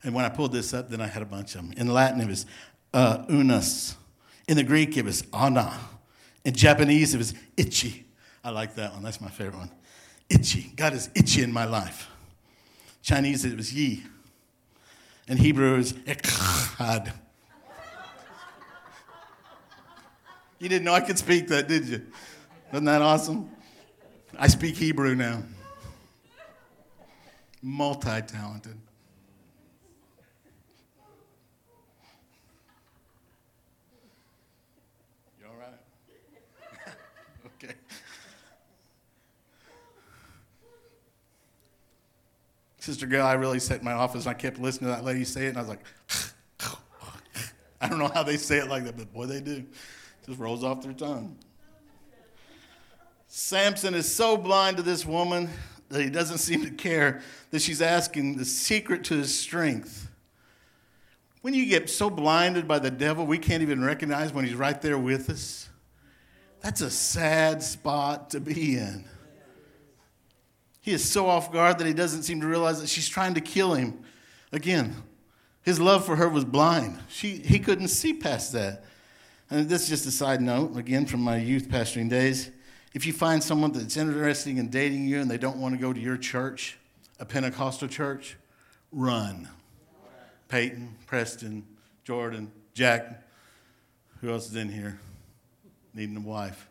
And 0.03 0.13
when 0.13 0.25
I 0.25 0.29
pulled 0.29 0.53
this 0.53 0.75
up, 0.75 0.91
then 0.91 1.01
I 1.01 1.07
had 1.07 1.23
a 1.23 1.27
bunch 1.27 1.55
of 1.55 1.63
them. 1.63 1.73
In 1.77 1.87
Latin, 1.87 2.21
it 2.21 2.27
was 2.27 2.47
uh, 2.93 3.25
unas. 3.29 3.95
In 4.49 4.57
the 4.57 4.65
Greek, 4.65 4.97
it 4.97 5.05
was 5.05 5.25
ana. 5.33 5.79
In 6.45 6.53
Japanese, 6.53 7.15
it 7.15 7.19
was 7.19 7.33
ichi. 7.57 8.04
I 8.45 8.51
like 8.51 8.75
that 8.75 8.93
one. 8.93 9.03
That's 9.03 9.23
my 9.23 9.31
favorite 9.31 9.57
one. 9.57 9.71
Itchy. 10.29 10.71
God 10.77 10.93
is 10.93 11.09
itchy 11.15 11.43
in 11.43 11.51
my 11.53 11.65
life. 11.65 12.11
Chinese, 13.03 13.45
it 13.47 13.57
was 13.57 13.73
yi. 13.73 14.05
In 15.27 15.39
Hebrew, 15.39 15.75
it 15.75 15.79
was 15.79 15.93
echad. 15.95 17.13
You 20.59 20.69
didn't 20.69 20.85
know 20.85 20.93
I 20.93 21.01
could 21.01 21.19
speak 21.19 21.49
that, 21.49 21.69
did 21.69 21.87
you? 21.87 22.03
Isn't 22.73 22.85
that 22.85 23.03
awesome? 23.03 23.51
I 24.39 24.49
speak 24.49 24.77
Hebrew 24.77 25.15
now. 25.15 25.43
Multi 27.63 28.21
talented. 28.23 28.79
Sister 42.85 43.07
Gail, 43.07 43.25
I 43.25 43.33
really 43.33 43.61
sat 43.61 43.79
in 43.79 43.85
my 43.85 43.95
office 43.95 44.27
and 44.27 44.37
I 44.37 44.39
kept 44.39 44.59
listening 44.59 44.91
to 44.91 44.97
that 44.97 45.05
lady 45.05 45.25
say 45.25 45.47
it, 45.47 45.49
and 45.51 45.57
I 45.57 45.63
was 45.63 45.71
like, 45.71 45.81
I 47.81 47.89
don't 47.89 47.99
know 47.99 48.11
how 48.13 48.23
they 48.23 48.37
say 48.37 48.59
it 48.59 48.69
like 48.69 48.85
that, 48.85 48.95
but 48.95 49.11
boy, 49.11 49.25
they 49.25 49.41
do. 49.41 49.53
It 49.57 50.27
just 50.27 50.39
rolls 50.39 50.63
off 50.63 50.83
their 50.83 50.93
tongue. 50.93 51.39
Samson 53.27 53.95
is 53.95 54.15
so 54.15 54.37
blind 54.37 54.77
to 54.77 54.83
this 54.83 55.07
woman 55.07 55.49
that 55.89 56.03
he 56.03 56.11
doesn't 56.11 56.39
seem 56.39 56.63
to 56.63 56.71
care 56.71 57.23
that 57.53 57.63
she's 57.63 57.81
asking 57.81 58.37
the 58.37 58.45
secret 58.45 59.03
to 59.05 59.15
his 59.15 59.37
strength. 59.37 60.11
When 61.41 61.55
you 61.55 61.65
get 61.65 61.89
so 61.89 62.11
blinded 62.11 62.69
by 62.69 62.81
the 62.81 62.91
devil, 62.91 63.25
we 63.25 63.39
can't 63.39 63.63
even 63.63 63.83
recognize 63.83 64.35
when 64.35 64.45
he's 64.45 64.55
right 64.55 64.81
there 64.83 64.99
with 64.99 65.31
us. 65.31 65.71
That's 66.61 66.83
a 66.83 66.91
sad 66.91 67.63
spot 67.63 68.29
to 68.31 68.41
be 68.41 68.77
in. 68.77 69.07
He 70.85 70.93
is 70.93 71.03
so 71.03 71.29
off 71.29 71.51
guard 71.51 71.79
that 71.79 71.87
he 71.87 71.95
doesn't 71.95 72.25
seem 72.25 72.43
to 72.43 72.47
realize 72.47 72.83
that 72.83 72.91
she's 72.91 73.09
trying 73.09 73.33
to 73.35 73.41
kill 73.41 73.73
him. 73.73 74.05
Again, 74.53 74.95
his 75.63 75.81
love 75.81 76.05
for 76.05 76.15
her 76.17 76.29
was 76.29 76.45
blind. 76.45 76.99
She, 77.09 77.39
he 77.39 77.59
couldn't 77.59 77.89
see 77.89 78.13
past 78.13 78.53
that. 78.53 78.85
And 79.49 79.67
this 79.67 79.85
is 79.85 79.89
just 79.89 80.05
a 80.05 80.11
side 80.11 80.43
note, 80.43 80.77
again, 80.77 81.07
from 81.07 81.23
my 81.23 81.39
youth 81.39 81.71
pastoring 81.71 82.11
days. 82.11 82.51
If 82.93 83.07
you 83.07 83.15
find 83.15 83.43
someone 83.43 83.73
that's 83.73 83.97
interested 83.97 84.59
in 84.59 84.69
dating 84.69 85.07
you 85.07 85.23
and 85.23 85.31
they 85.31 85.39
don't 85.39 85.57
want 85.57 85.75
to 85.75 85.81
go 85.81 85.95
to 85.95 85.99
your 85.99 86.19
church, 86.19 86.77
a 87.19 87.25
Pentecostal 87.25 87.89
church, 87.89 88.37
run. 88.93 89.49
Peyton, 90.49 90.97
Preston, 91.07 91.65
Jordan, 92.05 92.53
Jack, 92.75 93.23
who 94.21 94.31
else 94.31 94.51
is 94.51 94.57
in 94.57 94.69
here 94.69 95.01
needing 95.95 96.19
a 96.19 96.21
wife? 96.21 96.69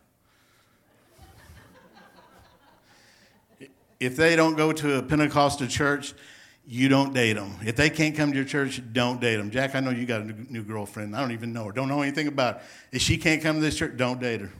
If 4.04 4.16
they 4.16 4.36
don't 4.36 4.54
go 4.54 4.72
to 4.72 4.98
a 4.98 5.02
Pentecostal 5.02 5.66
church, 5.66 6.12
you 6.66 6.88
don't 6.88 7.14
date 7.14 7.34
them. 7.34 7.56
If 7.64 7.76
they 7.76 7.88
can't 7.90 8.14
come 8.14 8.30
to 8.30 8.36
your 8.36 8.44
church, 8.44 8.82
don't 8.92 9.20
date 9.20 9.36
them. 9.36 9.50
Jack, 9.50 9.74
I 9.74 9.80
know 9.80 9.90
you 9.90 10.04
got 10.06 10.22
a 10.22 10.52
new 10.52 10.62
girlfriend. 10.62 11.16
I 11.16 11.20
don't 11.20 11.32
even 11.32 11.52
know 11.52 11.64
her. 11.64 11.72
Don't 11.72 11.88
know 11.88 12.02
anything 12.02 12.26
about 12.26 12.56
her. 12.56 12.62
If 12.92 13.02
she 13.02 13.16
can't 13.16 13.42
come 13.42 13.56
to 13.56 13.62
this 13.62 13.76
church, 13.76 13.96
don't 13.96 14.20
date 14.20 14.42
her. 14.42 14.52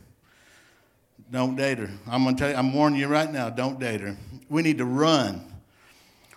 Don't 1.31 1.57
date 1.57 1.79
her. 1.79 1.91
I'm 2.07 2.25
to 2.25 2.35
tell 2.35 2.51
you, 2.51 2.57
I'm 2.57 2.73
warning 2.73 3.01
you 3.01 3.07
right 3.07 3.31
now, 3.31 3.51
don't 3.51 3.79
date 3.79 4.01
her. 4.01 4.17
We 4.49 4.63
need 4.63 4.79
to 4.79 4.85
run. 4.85 5.45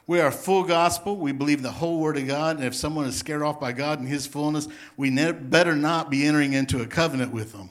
We 0.05 0.21
are 0.21 0.31
full 0.31 0.63
gospel. 0.63 1.17
We 1.17 1.33
believe 1.33 1.61
the 1.61 1.71
whole 1.71 1.99
word 1.99 2.17
of 2.17 2.27
God. 2.27 2.57
And 2.57 2.65
if 2.65 2.75
someone 2.75 3.05
is 3.05 3.17
scared 3.17 3.41
off 3.41 3.59
by 3.59 3.73
God 3.73 3.99
and 3.99 4.07
his 4.07 4.25
fullness, 4.25 4.67
we 4.95 5.09
better 5.33 5.75
not 5.75 6.09
be 6.09 6.25
entering 6.25 6.53
into 6.53 6.81
a 6.81 6.87
covenant 6.87 7.33
with 7.33 7.51
them. 7.51 7.69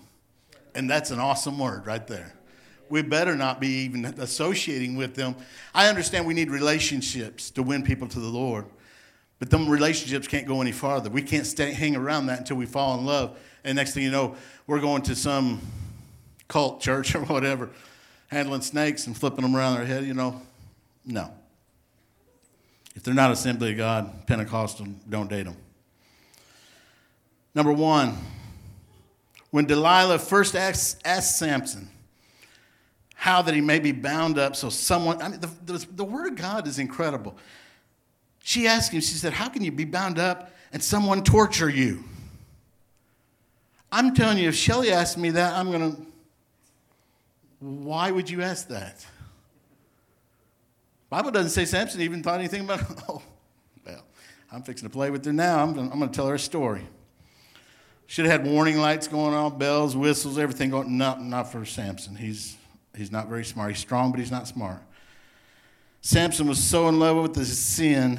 And 0.75 0.89
that's 0.89 1.11
an 1.11 1.19
awesome 1.19 1.59
word 1.59 1.87
right 1.87 2.07
there 2.07 2.36
we 2.89 3.03
better 3.03 3.35
not 3.35 3.61
be 3.61 3.69
even 3.85 4.05
associating 4.05 4.97
with 4.97 5.15
them. 5.15 5.37
I 5.75 5.89
understand 5.89 6.27
we 6.27 6.35
need 6.35 6.51
relationships 6.51 7.51
to 7.53 7.63
win 7.63 7.83
people 7.83 8.09
to 8.09 8.21
the 8.21 8.29
Lord, 8.29 8.67
but 9.39 9.51
them 9.51 9.69
relationships 9.69 10.29
can't 10.29 10.47
go 10.47 10.61
any 10.61 10.73
farther. 10.73 11.11
We 11.11 11.23
can't 11.23 11.47
stay, 11.47 11.73
hang 11.73 11.97
around 11.97 12.27
that 12.27 12.41
until 12.41 12.57
we 12.57 12.67
fall 12.67 12.99
in 12.99 13.05
love. 13.05 13.39
And 13.65 13.77
next 13.77 13.95
thing 13.95 14.03
you 14.03 14.11
know, 14.11 14.37
we're 14.67 14.81
going 14.81 15.03
to 15.03 15.17
some 15.17 15.61
cult 16.49 16.81
church 16.81 17.15
or 17.17 17.21
whatever, 17.25 17.71
handling 18.29 18.63
snakes 18.63 19.07
and 19.07 19.17
flipping 19.17 19.43
them 19.43 19.57
around 19.57 19.77
their 19.77 19.87
head, 19.87 20.05
you 20.05 20.15
know. 20.15 20.41
No. 21.05 21.31
If 22.95 23.03
they're 23.03 23.15
not 23.15 23.31
Assembly 23.31 23.73
of 23.73 23.77
God, 23.77 24.27
Pentecostal, 24.27 24.87
don't 25.09 25.29
date 25.29 25.45
them. 25.45 25.57
Number 27.55 27.73
one, 27.73 28.17
when 29.51 29.65
Delilah 29.65 30.19
first 30.19 30.55
asked, 30.55 31.01
asked 31.05 31.39
Samson, 31.39 31.89
how 33.27 33.43
that 33.43 33.55
he 33.55 33.61
may 33.61 33.81
be 33.81 33.91
bound 33.91 34.39
up 34.39 34.55
so 34.55 34.69
someone, 34.71 35.21
I 35.21 35.27
mean, 35.27 35.41
the, 35.41 35.51
the, 35.65 35.87
the 35.97 36.05
word 36.05 36.29
of 36.29 36.37
God 36.37 36.69
is 36.69 36.79
incredible. 36.79 37.37
She 38.45 38.69
asked 38.69 38.93
him, 38.93 39.01
she 39.01 39.15
said, 39.15 39.33
How 39.33 39.49
can 39.49 39.65
you 39.65 39.73
be 39.73 39.85
bound 39.85 40.21
up 40.21 40.53
and 40.73 40.81
someone 40.81 41.25
torture 41.25 41.69
you? 41.69 42.05
I'm 43.91 44.15
telling 44.15 44.39
you, 44.39 44.49
if 44.49 44.55
Shelly 44.55 44.93
asked 44.93 45.19
me 45.19 45.31
that, 45.31 45.55
I'm 45.55 45.73
going 45.73 45.97
to, 45.97 46.07
why 47.59 48.13
would 48.13 48.31
you 48.31 48.43
ask 48.43 48.69
that? 48.69 49.05
Bible 51.11 51.33
doesn't 51.33 51.51
say 51.51 51.65
Samson 51.65 52.03
even 52.03 52.23
thought 52.23 52.39
anything 52.39 52.61
about, 52.61 52.81
oh, 53.09 53.23
well, 53.85 54.05
I'm 54.53 54.63
fixing 54.63 54.89
to 54.89 54.93
play 54.93 55.11
with 55.11 55.25
her 55.25 55.33
now. 55.33 55.65
I'm 55.65 55.75
going, 55.75 55.91
to 56.01 56.09
tell 56.09 56.29
her 56.29 56.37
a 56.37 56.39
story. 56.39 56.87
Should 58.07 58.27
have 58.27 58.43
had 58.43 58.49
warning 58.49 58.79
lights 58.79 59.09
going 59.09 59.35
on, 59.35 59.59
bells, 59.59 59.97
whistles, 59.97 60.39
everything 60.39 60.71
going. 60.71 60.97
No, 60.97 61.17
not 61.17 61.51
for 61.51 61.65
Samson. 61.65 62.15
He's 62.15 62.57
He's 62.97 63.13
not 63.13 63.29
very 63.29 63.45
smart. 63.45 63.71
He's 63.71 63.81
strong, 63.81 64.11
but 64.11 64.19
he's 64.19 64.31
not 64.31 64.49
smart. 64.49 64.83
Samson 66.01 66.47
was 66.49 66.63
so 66.63 66.89
in 66.89 66.99
love 66.99 67.17
with 67.17 67.37
his 67.37 67.59
sin, 67.59 68.19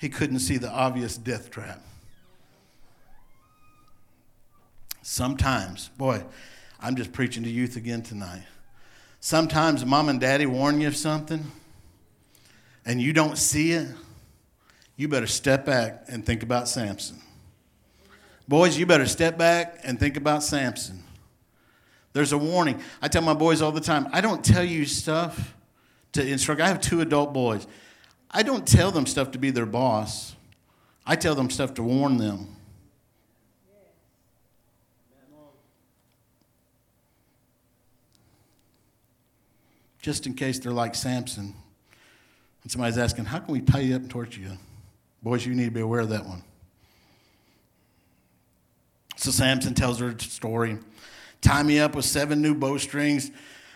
he 0.00 0.08
couldn't 0.08 0.40
see 0.40 0.56
the 0.56 0.70
obvious 0.70 1.16
death 1.16 1.50
trap. 1.50 1.80
Sometimes, 5.02 5.90
boy, 5.98 6.24
I'm 6.80 6.96
just 6.96 7.12
preaching 7.12 7.42
to 7.42 7.50
youth 7.50 7.76
again 7.76 8.02
tonight. 8.02 8.44
Sometimes 9.20 9.84
mom 9.84 10.08
and 10.08 10.20
daddy 10.20 10.46
warn 10.46 10.80
you 10.80 10.88
of 10.88 10.96
something 10.96 11.44
and 12.86 13.00
you 13.00 13.12
don't 13.12 13.38
see 13.38 13.72
it, 13.72 13.88
you 14.96 15.08
better 15.08 15.26
step 15.26 15.64
back 15.64 16.04
and 16.08 16.24
think 16.24 16.42
about 16.42 16.68
Samson. 16.68 17.18
Boys, 18.46 18.76
you 18.76 18.86
better 18.86 19.06
step 19.06 19.38
back 19.38 19.80
and 19.84 19.98
think 19.98 20.16
about 20.16 20.42
Samson. 20.42 21.03
There's 22.14 22.32
a 22.32 22.38
warning. 22.38 22.80
I 23.02 23.08
tell 23.08 23.22
my 23.22 23.34
boys 23.34 23.60
all 23.60 23.72
the 23.72 23.80
time 23.80 24.08
I 24.12 24.22
don't 24.22 24.42
tell 24.42 24.64
you 24.64 24.86
stuff 24.86 25.54
to 26.12 26.26
instruct. 26.26 26.62
I 26.62 26.68
have 26.68 26.80
two 26.80 27.02
adult 27.02 27.34
boys. 27.34 27.66
I 28.30 28.42
don't 28.42 28.66
tell 28.66 28.90
them 28.90 29.04
stuff 29.04 29.32
to 29.32 29.38
be 29.38 29.50
their 29.50 29.66
boss, 29.66 30.34
I 31.04 31.16
tell 31.16 31.34
them 31.34 31.50
stuff 31.50 31.74
to 31.74 31.82
warn 31.82 32.16
them. 32.16 32.48
Just 40.00 40.26
in 40.26 40.34
case 40.34 40.58
they're 40.58 40.70
like 40.70 40.94
Samson. 40.94 41.54
And 42.62 42.70
somebody's 42.70 42.98
asking, 42.98 43.24
How 43.24 43.38
can 43.38 43.52
we 43.52 43.62
tie 43.62 43.80
you 43.80 43.96
up 43.96 44.02
and 44.02 44.10
torture 44.10 44.40
you? 44.40 44.50
Boys, 45.22 45.46
you 45.46 45.54
need 45.54 45.64
to 45.64 45.70
be 45.70 45.80
aware 45.80 46.00
of 46.00 46.10
that 46.10 46.26
one. 46.26 46.42
So 49.16 49.30
Samson 49.30 49.72
tells 49.72 50.00
her 50.00 50.14
story 50.18 50.78
tie 51.44 51.62
me 51.62 51.78
up 51.78 51.94
with 51.94 52.06
seven 52.06 52.40
new 52.40 52.54
bowstrings 52.54 53.30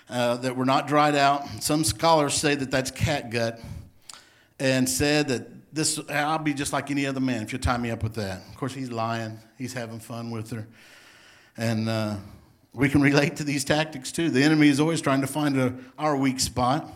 uh, 0.09 0.39
that 0.39 0.57
were 0.57 0.65
not 0.65 0.89
dried 0.89 1.15
out. 1.15 1.47
Some 1.63 1.85
scholars 1.85 2.35
say 2.35 2.55
that 2.55 2.71
that's 2.71 2.91
cat 2.91 3.31
gut 3.31 3.61
and 4.59 4.89
said 4.89 5.29
that 5.29 5.75
this, 5.75 6.01
I'll 6.09 6.39
be 6.39 6.55
just 6.55 6.73
like 6.73 6.91
any 6.91 7.05
other 7.05 7.21
man 7.21 7.43
if 7.43 7.53
you 7.53 7.59
tie 7.59 7.77
me 7.77 7.91
up 7.91 8.03
with 8.03 8.15
that. 8.15 8.43
Of 8.49 8.57
course, 8.57 8.73
he's 8.73 8.91
lying, 8.91 9.39
he's 9.59 9.75
having 9.75 10.01
fun 10.01 10.31
with 10.31 10.51
her. 10.51 10.67
And 11.59 11.91
uh, 11.91 12.17
we 12.73 12.89
can 12.89 13.03
relate 13.03 13.37
to 13.37 13.45
these 13.45 13.65
tactics 13.65 14.13
too. 14.13 14.31
The 14.31 14.43
enemy 14.43 14.69
is 14.69 14.81
always 14.81 15.03
trying 15.03 15.21
to 15.21 15.27
find 15.27 15.59
a, 15.59 15.75
our 15.99 16.17
weak 16.17 16.41
spot. 16.41 16.91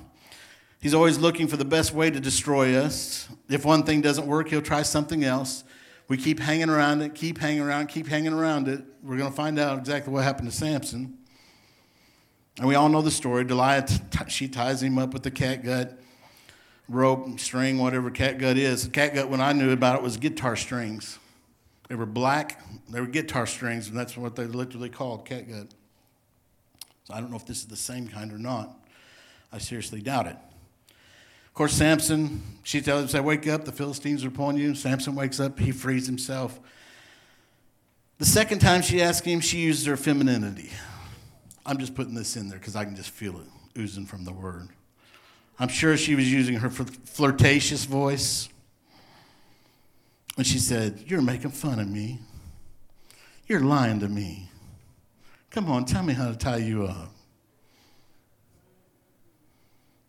He's 0.81 0.95
always 0.95 1.19
looking 1.19 1.49
for 1.49 1.59
the 1.59 1.67
best 1.67 1.93
way 1.93 2.11
to 2.11 2.19
destroy 2.19 2.77
us. 2.77 3.29
If 3.51 3.65
one 3.67 3.83
thing 3.83 4.01
doesn't 4.01 4.27
work, 4.27 4.49
he'll 4.49 4.63
try 4.63 4.83
something 4.83 5.23
else. 5.23 5.65
We 6.13 6.19
keep 6.19 6.41
hanging 6.41 6.69
around 6.69 7.01
it, 7.01 7.15
keep 7.15 7.39
hanging 7.39 7.63
around, 7.63 7.87
keep 7.87 8.07
hanging 8.07 8.35
around 8.35 8.69
it. 8.69 8.85
We're 9.03 9.17
going 9.17 9.31
to 9.31 9.35
find 9.35 9.59
out 9.59 9.79
exactly 9.79 10.13
what 10.13 10.25
happened 10.25 10.51
to 10.51 10.55
Samson. 10.55 11.17
And 12.59 12.69
we 12.69 12.75
all 12.75 12.91
know 12.91 13.01
the 13.01 13.11
story. 13.11 13.45
Delilah, 13.45 13.87
she 14.29 14.47
ties 14.47 14.83
him 14.83 14.99
up 14.99 15.15
with 15.15 15.23
the 15.23 15.31
catgut 15.31 15.97
rope, 16.87 17.41
string, 17.41 17.79
whatever 17.79 18.11
catgut 18.11 18.59
is. 18.59 18.87
The 18.87 18.91
catgut, 18.91 19.31
when 19.31 19.41
I 19.41 19.55
knew 19.55 19.71
about 19.71 19.97
it, 19.97 20.03
was 20.03 20.19
guitar 20.19 20.55
strings. 20.55 21.19
They 21.89 21.95
were 21.95 22.05
black, 22.05 22.61
they 22.91 23.01
were 23.01 23.07
guitar 23.07 23.47
strings, 23.47 23.89
and 23.89 23.97
that's 23.97 24.15
what 24.15 24.37
they 24.37 24.45
literally 24.45 24.91
called 24.91 25.25
catgut. 25.25 25.71
So 27.05 27.15
I 27.15 27.23
don't 27.23 27.31
know 27.31 27.39
if 27.39 27.47
this 27.47 27.61
is 27.61 27.69
the 27.69 27.75
same 27.75 28.07
kind 28.07 28.35
or 28.35 28.39
not. 28.39 28.77
I 29.51 29.57
seriously 29.57 30.03
doubt 30.03 30.27
it. 30.27 30.37
Of 31.53 31.57
course, 31.57 31.75
Samson, 31.75 32.41
she 32.63 32.81
tells 32.81 33.03
him, 33.03 33.09
say, 33.09 33.21
wake 33.21 33.47
up, 33.47 33.67
the 33.67 33.73
Philistines 33.73 34.25
are 34.25 34.29
upon 34.29 34.57
you. 34.57 34.75
Samson 34.75 35.15
wakes 35.15 35.39
up, 35.39 35.59
he 35.59 35.71
frees 35.71 36.07
himself. 36.07 36.59
The 38.17 38.25
second 38.25 38.61
time 38.61 38.81
she 38.81 39.03
asked 39.03 39.27
him, 39.27 39.41
she 39.41 39.59
used 39.59 39.87
her 39.87 39.99
femininity. 39.99 40.71
I'm 41.67 41.77
just 41.77 41.95
putting 41.95 42.15
this 42.15 42.37
in 42.37 42.49
there 42.49 42.59
because 42.59 42.75
I 42.75 42.87
can 42.87 42.97
just 42.97 43.11
feel 43.11 43.39
it 43.39 43.47
oozing 43.79 44.07
from 44.07 44.25
the 44.25 44.33
word. 44.33 44.71
I'm 45.59 45.69
sure 45.69 45.95
she 45.99 46.15
was 46.15 46.33
using 46.33 46.55
her 46.55 46.71
flirtatious 46.71 47.85
voice 47.85 48.49
when 50.37 50.47
she 50.47 50.59
said, 50.59 51.05
You're 51.07 51.21
making 51.21 51.51
fun 51.51 51.81
of 51.81 51.87
me. 51.87 52.19
You're 53.47 53.61
lying 53.61 54.01
to 54.01 54.09
me. 54.09 54.49
Come 55.51 55.71
on, 55.71 55.85
tell 55.85 56.03
me 56.03 56.15
how 56.15 56.31
to 56.31 56.35
tie 56.35 56.57
you 56.57 56.85
up. 56.85 57.13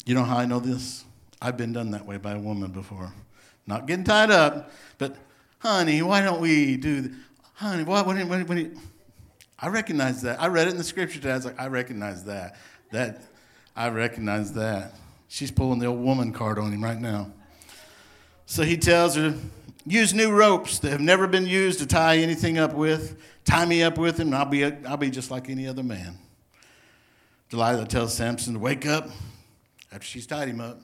You 0.05 0.15
know 0.15 0.23
how 0.23 0.37
I 0.37 0.45
know 0.45 0.61
this? 0.61 1.03
I've 1.43 1.57
been 1.57 1.73
done 1.73 1.91
that 1.91 2.05
way 2.05 2.17
by 2.17 2.31
a 2.31 2.39
woman 2.39 2.71
before. 2.71 3.13
Not 3.67 3.85
getting 3.85 4.05
tied 4.05 4.31
up, 4.31 4.71
but 4.97 5.17
honey, 5.59 6.01
why 6.01 6.21
don't 6.21 6.39
we 6.39 6.77
do, 6.77 7.01
th- 7.01 7.13
honey, 7.53 7.83
what, 7.83 8.05
what, 8.07 8.17
what, 8.25 8.47
what, 8.47 8.67
I 9.59 9.67
recognize 9.67 10.21
that. 10.21 10.41
I 10.41 10.47
read 10.47 10.67
it 10.67 10.71
in 10.71 10.77
the 10.77 10.85
scripture 10.85 11.19
today. 11.19 11.31
I 11.31 11.35
was 11.35 11.45
like, 11.45 11.59
I 11.59 11.67
recognize 11.67 12.23
that. 12.23 12.55
That, 12.91 13.21
I 13.75 13.89
recognize 13.89 14.53
that. 14.53 14.93
She's 15.27 15.51
pulling 15.51 15.79
the 15.79 15.87
old 15.87 16.01
woman 16.01 16.31
card 16.31 16.57
on 16.57 16.71
him 16.71 16.81
right 16.81 16.99
now. 16.99 17.31
So 18.45 18.63
he 18.63 18.77
tells 18.77 19.15
her, 19.15 19.33
use 19.85 20.13
new 20.13 20.31
ropes 20.31 20.79
that 20.79 20.91
have 20.91 21.01
never 21.01 21.27
been 21.27 21.45
used 21.45 21.79
to 21.79 21.85
tie 21.85 22.17
anything 22.17 22.57
up 22.57 22.73
with. 22.73 23.17
Tie 23.43 23.65
me 23.65 23.83
up 23.83 23.97
with 23.97 24.15
them, 24.15 24.27
and 24.27 24.35
I'll 24.35 24.45
be, 24.45 24.63
a, 24.63 24.77
I'll 24.87 24.95
be 24.95 25.09
just 25.09 25.29
like 25.29 25.49
any 25.49 25.67
other 25.67 25.83
man. 25.83 26.17
Delilah 27.49 27.85
tells 27.85 28.13
Samson 28.13 28.53
to 28.53 28.59
wake 28.59 28.85
up 28.85 29.09
after 29.91 30.05
she's 30.05 30.25
tied 30.25 30.47
him 30.47 30.61
up. 30.61 30.79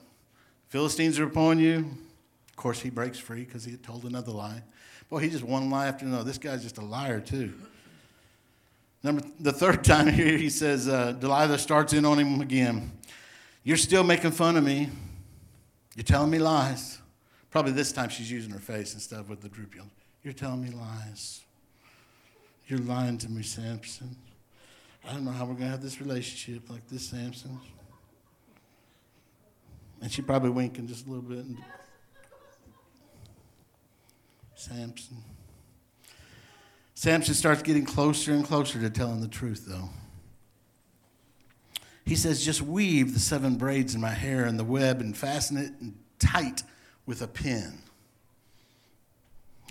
Philistines 0.70 1.18
are 1.18 1.24
upon 1.24 1.58
you. 1.58 1.78
Of 2.48 2.56
course, 2.56 2.80
he 2.80 2.90
breaks 2.90 3.18
free 3.18 3.44
because 3.44 3.64
he 3.64 3.72
had 3.72 3.82
told 3.82 4.04
another 4.04 4.30
lie. 4.30 4.62
Boy, 5.08 5.18
he 5.18 5.28
just 5.28 5.42
one 5.42 5.68
lie 5.68 5.88
after 5.88 6.06
another. 6.06 6.22
This 6.22 6.38
guy's 6.38 6.62
just 6.62 6.78
a 6.78 6.84
liar, 6.84 7.20
too. 7.20 7.52
Number, 9.02 9.22
the 9.40 9.52
third 9.52 9.82
time 9.92 10.06
here, 10.06 10.38
he 10.38 10.48
says, 10.48 10.88
uh, 10.88 11.12
Delilah 11.12 11.58
starts 11.58 11.92
in 11.92 12.04
on 12.04 12.18
him 12.18 12.40
again. 12.40 12.92
You're 13.64 13.76
still 13.76 14.04
making 14.04 14.30
fun 14.30 14.56
of 14.56 14.62
me. 14.62 14.88
You're 15.96 16.04
telling 16.04 16.30
me 16.30 16.38
lies. 16.38 17.00
Probably 17.50 17.72
this 17.72 17.90
time 17.90 18.08
she's 18.08 18.30
using 18.30 18.52
her 18.52 18.60
face 18.60 18.92
and 18.92 19.02
stuff 19.02 19.28
with 19.28 19.40
the 19.40 19.48
droopy. 19.48 19.80
You're 20.22 20.32
telling 20.32 20.62
me 20.62 20.70
lies. 20.70 21.40
You're 22.68 22.78
lying 22.78 23.18
to 23.18 23.28
me, 23.28 23.42
Samson. 23.42 24.14
I 25.04 25.14
don't 25.14 25.24
know 25.24 25.32
how 25.32 25.46
we're 25.46 25.54
going 25.54 25.64
to 25.64 25.70
have 25.72 25.82
this 25.82 26.00
relationship 26.00 26.70
like 26.70 26.86
this, 26.86 27.08
Samson. 27.08 27.58
And 30.00 30.10
she 30.10 30.22
probably 30.22 30.50
winking 30.50 30.86
just 30.86 31.06
a 31.06 31.10
little 31.10 31.22
bit. 31.22 31.44
Samson. 34.54 35.16
Samson 36.94 37.34
starts 37.34 37.62
getting 37.62 37.86
closer 37.86 38.32
and 38.32 38.44
closer 38.44 38.78
to 38.78 38.90
telling 38.90 39.20
the 39.20 39.28
truth, 39.28 39.64
though. 39.66 39.88
He 42.04 42.14
says, 42.14 42.44
Just 42.44 42.60
weave 42.60 43.14
the 43.14 43.20
seven 43.20 43.56
braids 43.56 43.94
in 43.94 44.00
my 44.00 44.10
hair 44.10 44.44
and 44.44 44.58
the 44.58 44.64
web 44.64 45.00
and 45.00 45.16
fasten 45.16 45.56
it 45.56 45.72
tight 46.18 46.62
with 47.06 47.22
a 47.22 47.26
pin. 47.26 47.78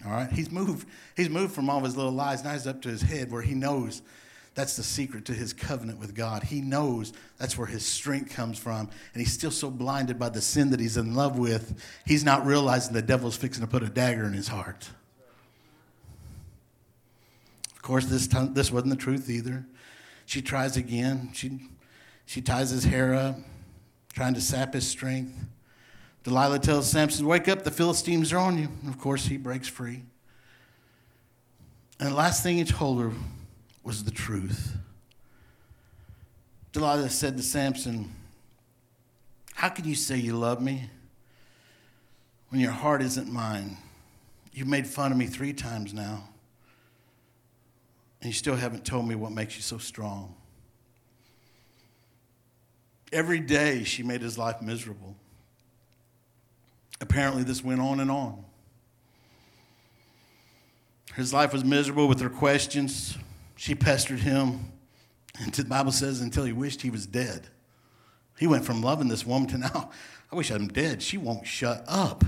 All 0.06 0.12
right? 0.12 0.32
He's 0.32 0.50
moved, 0.50 0.88
he's 1.16 1.30
moved 1.30 1.54
from 1.54 1.70
all 1.70 1.78
of 1.78 1.84
his 1.84 1.98
little 1.98 2.12
lies. 2.12 2.44
Now 2.44 2.54
he's 2.54 2.68
up 2.68 2.82
to 2.84 2.90
his 2.90 3.02
head 3.02 3.32
where 3.32 3.42
he 3.42 3.54
knows 3.54 4.02
that's 4.60 4.76
the 4.76 4.84
secret 4.84 5.24
to 5.24 5.34
his 5.34 5.54
covenant 5.54 6.00
with 6.00 6.14
God. 6.14 6.44
He 6.44 6.60
knows 6.60 7.14
that's 7.38 7.58
where 7.58 7.66
his 7.66 7.86
strength 7.86 8.36
comes 8.36 8.60
from. 8.60 8.90
And 9.14 9.22
he's 9.22 9.32
still 9.32 9.52
so 9.52 9.72
blinded 9.72 10.20
by 10.20 10.28
the 10.28 10.42
sin 10.42 10.72
that 10.72 10.82
he's 10.82 10.98
in 10.98 11.16
love 11.16 11.40
with, 11.40 11.82
he's 12.06 12.26
not 12.26 12.46
realizing 12.46 12.92
the 12.92 13.02
devil's 13.02 13.38
fixing 13.38 13.62
to 13.62 13.70
put 13.70 13.84
a 13.84 13.88
dagger 13.88 14.26
in 14.26 14.34
his 14.34 14.50
heart. 14.50 14.90
Of 17.74 17.82
course, 17.82 18.04
this, 18.08 18.28
this 18.28 18.70
wasn't 18.70 18.90
the 18.90 18.98
truth 18.98 19.30
either. 19.30 19.66
She 20.26 20.42
tries 20.42 20.76
again. 20.76 21.30
She, 21.34 21.62
she 22.26 22.42
ties 22.42 22.72
his 22.72 22.84
hair 22.84 23.14
up, 23.14 23.38
trying 24.12 24.34
to 24.34 24.42
sap 24.42 24.74
his 24.74 24.86
strength. 24.86 25.38
Delilah 26.26 26.60
tells 26.60 26.92
Samson, 26.92 27.26
Wake 27.26 27.48
up, 27.48 27.64
the 27.64 27.72
Philistines 27.72 28.34
are 28.34 28.40
on 28.40 28.58
you. 28.58 28.68
Of 28.90 29.00
course, 29.00 29.26
he 29.28 29.38
breaks 29.38 29.70
free. 29.70 30.04
And 31.98 32.10
the 32.10 32.16
last 32.16 32.44
thing 32.44 32.58
he 32.58 32.66
told 32.66 33.00
her 33.00 33.14
was 33.84 34.04
the 34.04 34.12
truth. 34.12 34.76
Delilah 36.72 37.10
said 37.10 37.38
to 37.38 37.44
Samson, 37.44 38.14
How 39.54 39.70
can 39.70 39.86
you 39.86 39.96
say 39.96 40.18
you 40.18 40.36
love 40.36 40.62
me 40.62 40.90
when 42.50 42.62
your 42.62 42.72
heart 42.72 43.02
isn't 43.02 43.32
mine? 43.32 43.78
You've 44.54 44.68
made 44.68 44.88
fun 44.88 45.12
of 45.12 45.18
me 45.18 45.26
three 45.26 45.54
times 45.54 45.94
now, 45.94 46.28
and 48.22 48.28
you 48.28 48.34
still 48.34 48.56
haven't 48.56 48.86
told 48.86 49.08
me 49.08 49.16
what 49.16 49.32
makes 49.32 49.56
you 49.56 49.62
so 49.62 49.78
strong. 49.78 50.36
Every 53.12 53.40
day 53.40 53.84
she 53.84 54.04
made 54.04 54.22
his 54.22 54.38
life 54.38 54.62
miserable. 54.62 55.16
Apparently, 57.02 57.44
this 57.44 57.64
went 57.64 57.80
on 57.80 58.00
and 58.00 58.12
on. 58.12 58.44
His 61.16 61.34
life 61.34 61.54
was 61.54 61.64
miserable 61.64 62.08
with 62.08 62.20
her 62.20 62.30
questions, 62.30 63.18
she 63.60 63.76
pestered 63.76 64.22
him. 64.22 64.72
And 65.38 65.54
the 65.54 65.66
Bible 65.66 65.92
says 65.92 66.22
until 66.22 66.46
he 66.46 66.54
wished 66.54 66.82
he 66.82 66.90
was 66.90 67.06
dead. 67.06 67.48
He 68.38 68.48
went 68.48 68.64
from 68.64 68.82
loving 68.82 69.10
this 69.10 69.26
woman 69.26 69.50
to 69.50 69.58
now, 69.58 69.92
I 70.32 70.36
wish 70.38 70.50
I'm 70.50 70.70
dead. 70.70 71.02
She 71.02 71.18
won't 71.18 71.46
shut 71.46 71.84
up. 71.86 72.24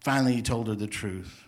Finally, 0.00 0.32
he 0.32 0.42
told 0.42 0.66
her 0.66 0.74
the 0.74 0.88
truth. 0.88 1.44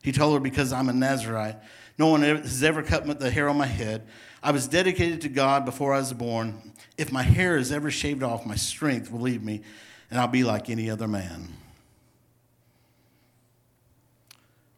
He 0.00 0.12
told 0.12 0.34
her, 0.34 0.40
Because 0.40 0.72
I'm 0.72 0.88
a 0.88 0.92
Nazarite, 0.92 1.56
no 1.98 2.06
one 2.06 2.22
has 2.22 2.62
ever 2.62 2.84
cut 2.84 3.18
the 3.18 3.30
hair 3.30 3.48
on 3.48 3.58
my 3.58 3.66
head. 3.66 4.06
I 4.44 4.52
was 4.52 4.68
dedicated 4.68 5.22
to 5.22 5.28
God 5.28 5.64
before 5.64 5.92
I 5.92 5.98
was 5.98 6.12
born. 6.12 6.72
If 6.96 7.10
my 7.10 7.24
hair 7.24 7.56
is 7.56 7.72
ever 7.72 7.90
shaved 7.90 8.22
off, 8.22 8.46
my 8.46 8.54
strength 8.54 9.10
will 9.10 9.22
leave 9.22 9.42
me, 9.42 9.62
and 10.08 10.20
I'll 10.20 10.28
be 10.28 10.44
like 10.44 10.70
any 10.70 10.88
other 10.88 11.08
man. 11.08 11.48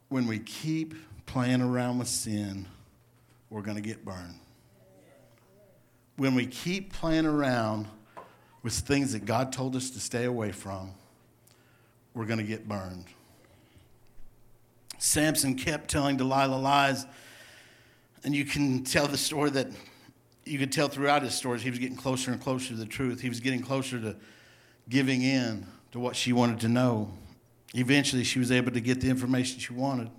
When 0.08 0.26
we 0.26 0.38
keep 0.38 0.94
playing 1.28 1.60
around 1.60 1.98
with 1.98 2.08
sin, 2.08 2.66
we're 3.50 3.62
going 3.62 3.76
to 3.76 3.82
get 3.82 4.04
burned. 4.04 4.40
When 6.16 6.34
we 6.34 6.46
keep 6.46 6.92
playing 6.92 7.26
around 7.26 7.86
with 8.62 8.72
things 8.72 9.12
that 9.12 9.24
God 9.24 9.52
told 9.52 9.76
us 9.76 9.90
to 9.90 10.00
stay 10.00 10.24
away 10.24 10.50
from, 10.50 10.94
we're 12.14 12.24
going 12.24 12.40
to 12.40 12.44
get 12.44 12.66
burned. 12.66 13.04
Samson 14.98 15.54
kept 15.54 15.88
telling 15.88 16.16
Delilah 16.16 16.56
lies, 16.56 17.06
and 18.24 18.34
you 18.34 18.44
can 18.44 18.82
tell 18.82 19.06
the 19.06 19.18
story 19.18 19.50
that 19.50 19.68
you 20.44 20.58
could 20.58 20.72
tell 20.72 20.88
throughout 20.88 21.22
his 21.22 21.34
stories 21.34 21.62
he 21.62 21.70
was 21.70 21.78
getting 21.78 21.96
closer 21.96 22.32
and 22.32 22.40
closer 22.40 22.68
to 22.68 22.74
the 22.74 22.86
truth. 22.86 23.20
He 23.20 23.28
was 23.28 23.38
getting 23.38 23.60
closer 23.60 24.00
to 24.00 24.16
giving 24.88 25.22
in 25.22 25.66
to 25.92 26.00
what 26.00 26.16
she 26.16 26.32
wanted 26.32 26.58
to 26.60 26.68
know. 26.68 27.12
Eventually, 27.74 28.24
she 28.24 28.38
was 28.38 28.50
able 28.50 28.72
to 28.72 28.80
get 28.80 29.02
the 29.02 29.10
information 29.10 29.60
she 29.60 29.74
wanted. 29.74 30.10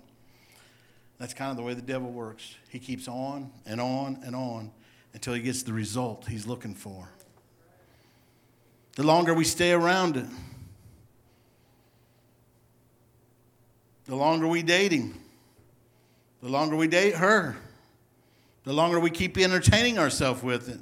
That's 1.20 1.34
kind 1.34 1.50
of 1.50 1.58
the 1.58 1.62
way 1.62 1.74
the 1.74 1.82
devil 1.82 2.10
works. 2.10 2.56
He 2.70 2.78
keeps 2.78 3.06
on 3.06 3.52
and 3.66 3.78
on 3.78 4.20
and 4.24 4.34
on 4.34 4.72
until 5.12 5.34
he 5.34 5.42
gets 5.42 5.62
the 5.62 5.72
result 5.72 6.26
he's 6.26 6.46
looking 6.46 6.74
for. 6.74 7.10
The 8.96 9.02
longer 9.02 9.34
we 9.34 9.44
stay 9.44 9.72
around 9.72 10.16
it, 10.16 10.24
the 14.06 14.16
longer 14.16 14.48
we 14.48 14.62
date 14.62 14.92
him, 14.92 15.20
the 16.42 16.48
longer 16.48 16.74
we 16.74 16.88
date 16.88 17.14
her, 17.16 17.54
the 18.64 18.72
longer 18.72 18.98
we 18.98 19.10
keep 19.10 19.36
entertaining 19.36 19.98
ourselves 19.98 20.42
with 20.42 20.70
it, 20.70 20.80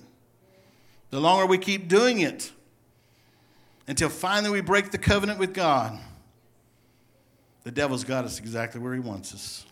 the 1.10 1.20
longer 1.20 1.46
we 1.46 1.58
keep 1.58 1.88
doing 1.88 2.20
it 2.20 2.52
until 3.88 4.08
finally 4.08 4.52
we 4.52 4.60
break 4.60 4.92
the 4.92 4.98
covenant 4.98 5.40
with 5.40 5.52
God. 5.52 5.98
The 7.64 7.72
devil's 7.72 8.04
got 8.04 8.24
us 8.24 8.38
exactly 8.38 8.80
where 8.80 8.94
he 8.94 9.00
wants 9.00 9.34
us. 9.34 9.64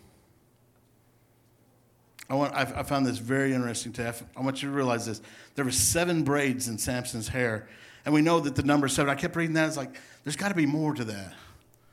I, 2.28 2.34
want, 2.34 2.54
I, 2.54 2.82
found 2.82 3.06
this 3.06 3.18
very 3.18 3.52
interesting. 3.52 3.92
To 3.94 4.04
have, 4.04 4.22
I 4.36 4.40
want 4.40 4.62
you 4.62 4.68
to 4.68 4.74
realize 4.74 5.06
this. 5.06 5.20
There 5.54 5.64
were 5.64 5.70
seven 5.70 6.24
braids 6.24 6.66
in 6.66 6.76
Samson's 6.76 7.28
hair, 7.28 7.68
and 8.04 8.12
we 8.12 8.20
know 8.20 8.40
that 8.40 8.56
the 8.56 8.62
number 8.62 8.88
seven. 8.88 9.10
I 9.10 9.14
kept 9.14 9.36
reading 9.36 9.54
that. 9.54 9.68
It's 9.68 9.76
like 9.76 9.94
there's 10.24 10.36
got 10.36 10.48
to 10.48 10.54
be 10.54 10.66
more 10.66 10.92
to 10.94 11.04
that. 11.04 11.34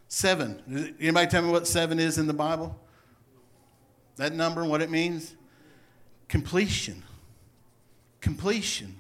Seven. 0.08 0.96
Anybody 1.00 1.28
tell 1.28 1.44
me 1.44 1.52
what 1.52 1.68
seven 1.68 2.00
is 2.00 2.18
in 2.18 2.28
the 2.28 2.34
Bible? 2.34 2.80
That 4.16 4.34
number 4.34 4.62
and 4.62 4.70
what 4.70 4.82
it 4.82 4.90
means? 4.90 5.36
Completion. 6.28 7.04
Completion. 8.22 9.00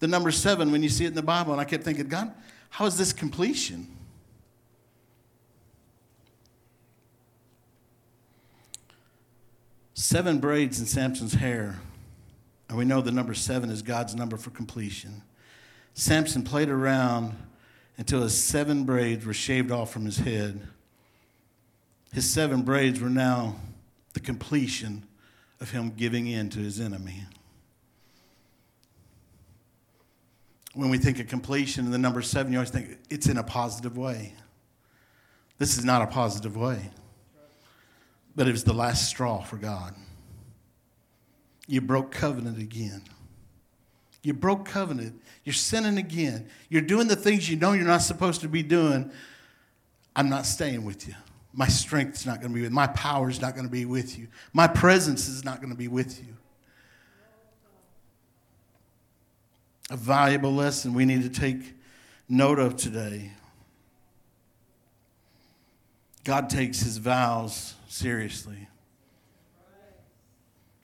The 0.00 0.08
number 0.08 0.32
seven, 0.32 0.72
when 0.72 0.82
you 0.82 0.88
see 0.88 1.04
it 1.04 1.08
in 1.08 1.14
the 1.14 1.22
Bible, 1.22 1.52
and 1.52 1.60
I 1.60 1.64
kept 1.64 1.84
thinking, 1.84 2.08
God, 2.08 2.32
how 2.70 2.86
is 2.86 2.98
this 2.98 3.12
completion? 3.12 3.86
Seven 10.02 10.38
braids 10.38 10.80
in 10.80 10.86
Samson's 10.86 11.34
hair. 11.34 11.78
And 12.68 12.76
we 12.76 12.84
know 12.84 13.00
the 13.00 13.12
number 13.12 13.34
seven 13.34 13.70
is 13.70 13.82
God's 13.82 14.14
number 14.16 14.36
for 14.36 14.50
completion. 14.50 15.22
Samson 15.94 16.42
played 16.42 16.68
around 16.68 17.36
until 17.98 18.22
his 18.22 18.36
seven 18.36 18.84
braids 18.84 19.24
were 19.24 19.34
shaved 19.34 19.70
off 19.70 19.92
from 19.92 20.04
his 20.04 20.18
head. 20.18 20.60
his 22.12 22.28
seven 22.28 22.62
braids 22.62 23.00
were 23.00 23.08
now 23.08 23.56
the 24.12 24.20
completion 24.20 25.04
of 25.60 25.70
him 25.70 25.90
giving 25.90 26.26
in 26.26 26.50
to 26.50 26.58
his 26.58 26.80
enemy. 26.80 27.22
When 30.74 30.90
we 30.90 30.98
think 30.98 31.20
of 31.20 31.28
completion 31.28 31.84
and 31.84 31.94
the 31.94 31.98
number 31.98 32.22
seven, 32.22 32.52
you 32.52 32.58
always 32.58 32.70
think 32.70 32.98
it's 33.08 33.28
in 33.28 33.36
a 33.36 33.42
positive 33.42 33.96
way. 33.96 34.34
This 35.58 35.78
is 35.78 35.84
not 35.84 36.02
a 36.02 36.06
positive 36.06 36.56
way, 36.56 36.90
but 38.34 38.48
it 38.48 38.52
was 38.52 38.64
the 38.64 38.72
last 38.72 39.08
straw 39.08 39.42
for 39.42 39.56
God. 39.56 39.94
You 41.66 41.80
broke 41.80 42.10
covenant 42.10 42.58
again. 42.58 43.02
You 44.22 44.34
broke 44.34 44.66
covenant. 44.66 45.20
You're 45.44 45.52
sinning 45.52 45.98
again. 45.98 46.48
You're 46.68 46.82
doing 46.82 47.08
the 47.08 47.16
things 47.16 47.48
you 47.48 47.56
know 47.56 47.72
you're 47.72 47.84
not 47.84 48.02
supposed 48.02 48.40
to 48.42 48.48
be 48.48 48.62
doing. 48.62 49.10
I'm 50.14 50.28
not 50.28 50.46
staying 50.46 50.84
with 50.84 51.08
you. 51.08 51.14
My 51.52 51.68
strength 51.68 52.16
is 52.16 52.26
not 52.26 52.40
going 52.40 52.50
to 52.50 52.54
be 52.54 52.62
with 52.62 52.70
you. 52.70 52.74
My 52.74 52.86
power 52.88 53.28
is 53.28 53.40
not 53.40 53.54
going 53.54 53.66
to 53.66 53.70
be 53.70 53.84
with 53.84 54.18
you. 54.18 54.28
My 54.52 54.66
presence 54.66 55.28
is 55.28 55.44
not 55.44 55.60
going 55.60 55.70
to 55.70 55.76
be 55.76 55.88
with 55.88 56.18
you. 56.20 56.36
A 59.90 59.96
valuable 59.96 60.52
lesson 60.52 60.94
we 60.94 61.04
need 61.04 61.22
to 61.22 61.28
take 61.28 61.74
note 62.28 62.58
of 62.58 62.76
today. 62.76 63.32
God 66.24 66.48
takes 66.48 66.80
his 66.80 66.96
vows 66.98 67.74
seriously. 67.92 68.68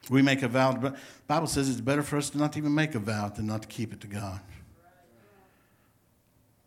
We 0.09 0.21
make 0.21 0.41
a 0.41 0.47
vow. 0.47 0.71
The 0.71 0.95
Bible 1.27 1.47
says 1.47 1.69
it's 1.69 1.81
better 1.81 2.03
for 2.03 2.17
us 2.17 2.29
to 2.31 2.37
not 2.37 2.57
even 2.57 2.73
make 2.73 2.95
a 2.95 2.99
vow 2.99 3.29
than 3.29 3.47
not 3.47 3.63
to 3.63 3.67
keep 3.67 3.93
it 3.93 4.01
to 4.01 4.07
God. 4.07 4.39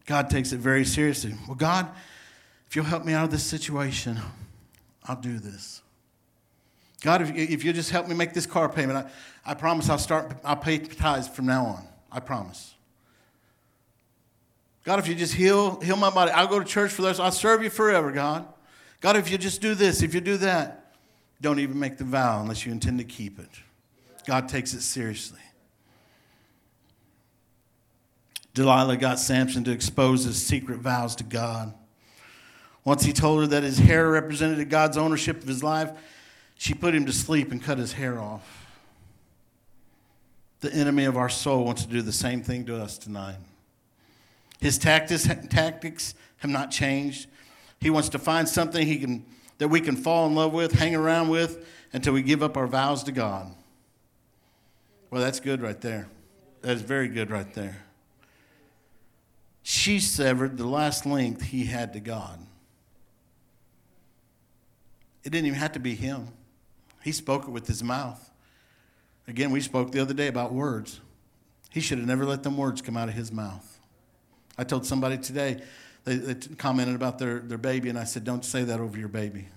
God 0.07 0.31
takes 0.31 0.53
it 0.53 0.59
very 0.59 0.85
seriously. 0.85 1.35
Well, 1.47 1.57
God, 1.57 1.89
if 2.69 2.77
you'll 2.77 2.85
help 2.85 3.05
me 3.05 3.13
out 3.13 3.25
of 3.25 3.31
this 3.31 3.45
situation, 3.45 4.19
I'll 5.05 5.21
do 5.21 5.39
this. 5.39 5.83
God, 7.03 7.23
if, 7.23 7.65
you'll 7.65 7.75
just 7.75 7.91
help 7.91 8.07
me 8.07 8.15
make 8.15 8.33
this 8.33 8.47
car 8.47 8.69
payment, 8.69 9.07
I, 9.45 9.51
I 9.51 9.55
promise 9.55 9.89
I'll 9.89 9.99
start, 9.99 10.33
I'll 10.45 10.57
pay 10.57 10.79
tithes 10.79 11.29
from 11.29 11.47
now 11.47 11.67
on. 11.67 11.85
I 12.11 12.21
promise. 12.21 12.75
God, 14.85 14.99
if 14.99 15.09
you 15.09 15.15
just 15.15 15.35
heal, 15.35 15.81
heal 15.81 15.97
my 15.97 16.11
body, 16.11 16.31
I'll 16.33 16.47
go 16.47 16.59
to 16.59 16.65
church 16.65 16.93
for 16.93 17.03
this. 17.03 17.19
I'll 17.19 17.33
serve 17.33 17.63
you 17.63 17.71
forever, 17.71 18.13
God. 18.13 18.47
God, 19.03 19.17
if 19.17 19.31
you 19.31 19.37
just 19.37 19.61
do 19.61 19.75
this, 19.75 20.01
if 20.01 20.15
you 20.15 20.21
do 20.21 20.37
that, 20.39 20.95
don't 21.41 21.59
even 21.59 21.79
make 21.79 21.99
the 21.99 22.05
vow 22.05 22.41
unless 22.41 22.65
you 22.65 22.71
intend 22.71 22.99
to 22.99 23.05
keep 23.05 23.39
it. 23.39 23.51
God 24.27 24.49
takes 24.49 24.73
it 24.73 24.81
seriously. 24.81 25.41
Delilah 28.55 28.97
got 28.97 29.19
Samson 29.19 29.65
to 29.65 29.73
expose 29.73 30.25
his 30.25 30.41
secret 30.41 30.79
vows 30.79 31.17
to 31.17 31.25
God. 31.25 31.75
Once 32.85 33.03
he 33.03 33.13
told 33.13 33.41
her 33.41 33.47
that 33.49 33.65
his 33.65 33.79
hair 33.79 34.09
represented 34.09 34.71
God's 34.71 34.97
ownership 34.97 35.43
of 35.43 35.49
his 35.49 35.65
life, 35.65 35.91
she 36.57 36.73
put 36.73 36.95
him 36.95 37.05
to 37.07 37.13
sleep 37.13 37.51
and 37.51 37.61
cut 37.61 37.79
his 37.79 37.95
hair 37.95 38.21
off. 38.21 38.69
The 40.61 40.73
enemy 40.73 41.07
of 41.07 41.17
our 41.17 41.29
soul 41.29 41.65
wants 41.65 41.85
to 41.85 41.91
do 41.91 42.03
the 42.03 42.13
same 42.13 42.41
thing 42.41 42.67
to 42.67 42.77
us 42.77 42.99
tonight. 42.99 43.39
His 44.61 44.79
tactics, 44.79 45.29
tactics 45.51 46.15
have 46.39 46.53
not 46.53 46.71
changed. 46.71 47.27
He 47.83 47.91
wants 47.91 48.11
to 48.11 48.19
find 48.21 48.49
something 48.49 48.87
he 48.87 48.97
can, 48.97 49.27
that 49.59 49.67
we 49.67 49.81
can 49.81 49.97
fall 49.97 50.29
in 50.29 50.37
love 50.37 50.53
with, 50.53 50.71
hang 50.71 50.95
around 50.95 51.29
with, 51.31 51.67
until 51.93 52.13
we 52.13 52.23
give 52.23 52.41
up 52.41 52.57
our 52.57 52.69
vows 52.69 53.03
to 53.03 53.13
God. 53.13 53.53
Well, 55.11 55.21
that's 55.21 55.41
good 55.41 55.61
right 55.61 55.81
there. 55.81 56.09
That 56.61 56.77
is 56.77 56.83
very 56.83 57.09
good 57.09 57.29
right 57.29 57.53
there. 57.55 57.83
She 59.65 59.99
severed 59.99 60.59
the 60.59 60.67
last 60.67 61.07
link 61.07 61.43
he 61.43 61.65
had 61.65 61.93
to 61.95 62.01
God. 62.01 62.39
It 65.25 65.31
didn't 65.31 65.47
even 65.47 65.59
have 65.59 65.73
to 65.73 65.81
be 65.81 65.97
him. 65.97 66.29
He 67.03 67.11
spoke 67.11 67.49
it 67.49 67.51
with 67.51 67.67
his 67.67 67.83
mouth. 67.83 68.31
Again, 69.27 69.51
we 69.51 69.61
spoke 69.61 69.91
the 69.91 70.01
other 70.01 70.15
day 70.15 70.29
about 70.29 70.53
words. 70.53 71.01
He 71.71 71.81
should 71.81 71.99
have 71.99 72.07
never 72.07 72.25
let 72.25 72.45
them 72.45 72.57
words 72.57 72.81
come 72.81 72.97
out 72.97 73.09
of 73.09 73.15
his 73.15 73.33
mouth. 73.33 73.81
I 74.57 74.63
told 74.63 74.87
somebody 74.87 75.19
today, 75.19 75.63
they, 76.05 76.17
they 76.17 76.35
commented 76.57 76.95
about 76.95 77.19
their, 77.19 77.39
their 77.39 77.59
baby, 77.59 77.89
and 77.89 77.99
I 77.99 78.05
said, 78.05 78.25
Don't 78.25 78.45
say 78.45 78.65
that 78.65 78.81
over 78.81 78.99
your 78.99 79.09
baby. 79.09 79.49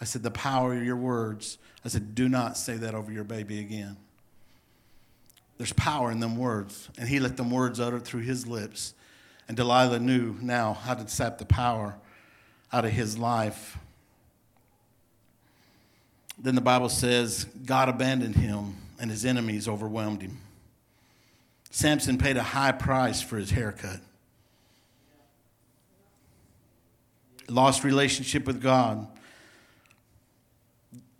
I 0.00 0.04
said, 0.04 0.22
The 0.22 0.30
power 0.30 0.74
of 0.74 0.84
your 0.84 0.96
words. 0.96 1.58
I 1.84 1.88
said, 1.88 2.14
Do 2.14 2.28
not 2.28 2.56
say 2.56 2.76
that 2.76 2.94
over 2.94 3.10
your 3.10 3.24
baby 3.24 3.60
again. 3.60 3.96
There's 5.56 5.72
power 5.72 6.10
in 6.10 6.20
them 6.20 6.36
words. 6.36 6.88
And 6.98 7.08
he 7.08 7.18
let 7.18 7.36
them 7.36 7.50
words 7.50 7.80
uttered 7.80 8.04
through 8.04 8.22
his 8.22 8.46
lips. 8.46 8.94
And 9.48 9.56
Delilah 9.56 9.98
knew 9.98 10.36
now 10.40 10.74
how 10.74 10.94
to 10.94 11.08
sap 11.08 11.38
the 11.38 11.46
power 11.46 11.96
out 12.72 12.84
of 12.84 12.92
his 12.92 13.18
life. 13.18 13.78
Then 16.38 16.54
the 16.54 16.60
Bible 16.60 16.88
says 16.88 17.44
God 17.66 17.88
abandoned 17.88 18.36
him 18.36 18.76
and 19.00 19.10
his 19.10 19.24
enemies 19.24 19.66
overwhelmed 19.66 20.22
him. 20.22 20.38
Samson 21.70 22.18
paid 22.18 22.36
a 22.36 22.42
high 22.42 22.72
price 22.72 23.20
for 23.20 23.36
his 23.36 23.50
haircut. 23.50 24.00
Lost 27.48 27.84
relationship 27.84 28.46
with 28.46 28.60
God. 28.60 29.06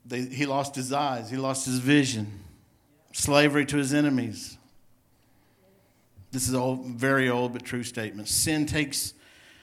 They, 0.05 0.23
he 0.23 0.47
lost 0.47 0.75
his 0.75 0.93
eyes, 0.93 1.31
he 1.31 1.37
lost 1.37 1.67
his 1.67 1.79
vision. 1.79 2.41
Slavery 3.12 3.67
to 3.67 3.77
his 3.77 3.93
enemies. 3.95 4.59
This 6.31 6.47
is 6.47 6.55
a 6.55 6.79
very 6.85 7.29
old 7.31 7.55
but 7.55 7.64
true 7.64 7.83
statement. 7.83 8.29
Sin 8.29 8.67
takes 8.67 9.14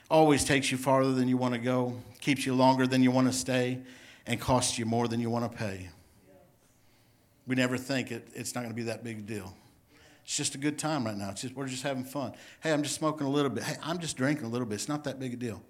always 0.09 0.43
takes 0.43 0.71
you 0.71 0.77
farther 0.77 1.13
than 1.13 1.27
you 1.27 1.37
want 1.37 1.53
to 1.53 1.59
go, 1.59 1.95
keeps 2.21 2.45
you 2.45 2.53
longer 2.53 2.85
than 2.87 3.01
you 3.01 3.11
want 3.11 3.27
to 3.27 3.33
stay, 3.33 3.79
and 4.25 4.39
costs 4.39 4.77
you 4.77 4.85
more 4.85 5.07
than 5.07 5.19
you 5.19 5.29
want 5.29 5.51
to 5.51 5.57
pay. 5.57 5.89
We 7.47 7.55
never 7.55 7.77
think 7.77 8.11
it, 8.11 8.27
it's 8.33 8.55
not 8.55 8.61
going 8.61 8.71
to 8.71 8.75
be 8.75 8.83
that 8.83 9.03
big 9.03 9.19
a 9.19 9.21
deal. 9.21 9.55
It's 10.23 10.35
just 10.35 10.55
a 10.55 10.57
good 10.57 10.79
time 10.79 11.05
right 11.05 11.15
now. 11.15 11.29
It's 11.29 11.41
just, 11.41 11.55
we're 11.55 11.67
just 11.67 11.83
having 11.83 12.03
fun. 12.03 12.33
Hey, 12.61 12.71
I'm 12.73 12.81
just 12.81 12.95
smoking 12.95 13.27
a 13.27 13.29
little 13.29 13.51
bit. 13.51 13.63
Hey, 13.63 13.75
I'm 13.83 13.99
just 13.99 14.17
drinking 14.17 14.45
a 14.45 14.49
little 14.49 14.65
bit. 14.65 14.75
It's 14.75 14.89
not 14.89 15.03
that 15.03 15.19
big 15.19 15.33
a 15.33 15.37
deal. 15.37 15.61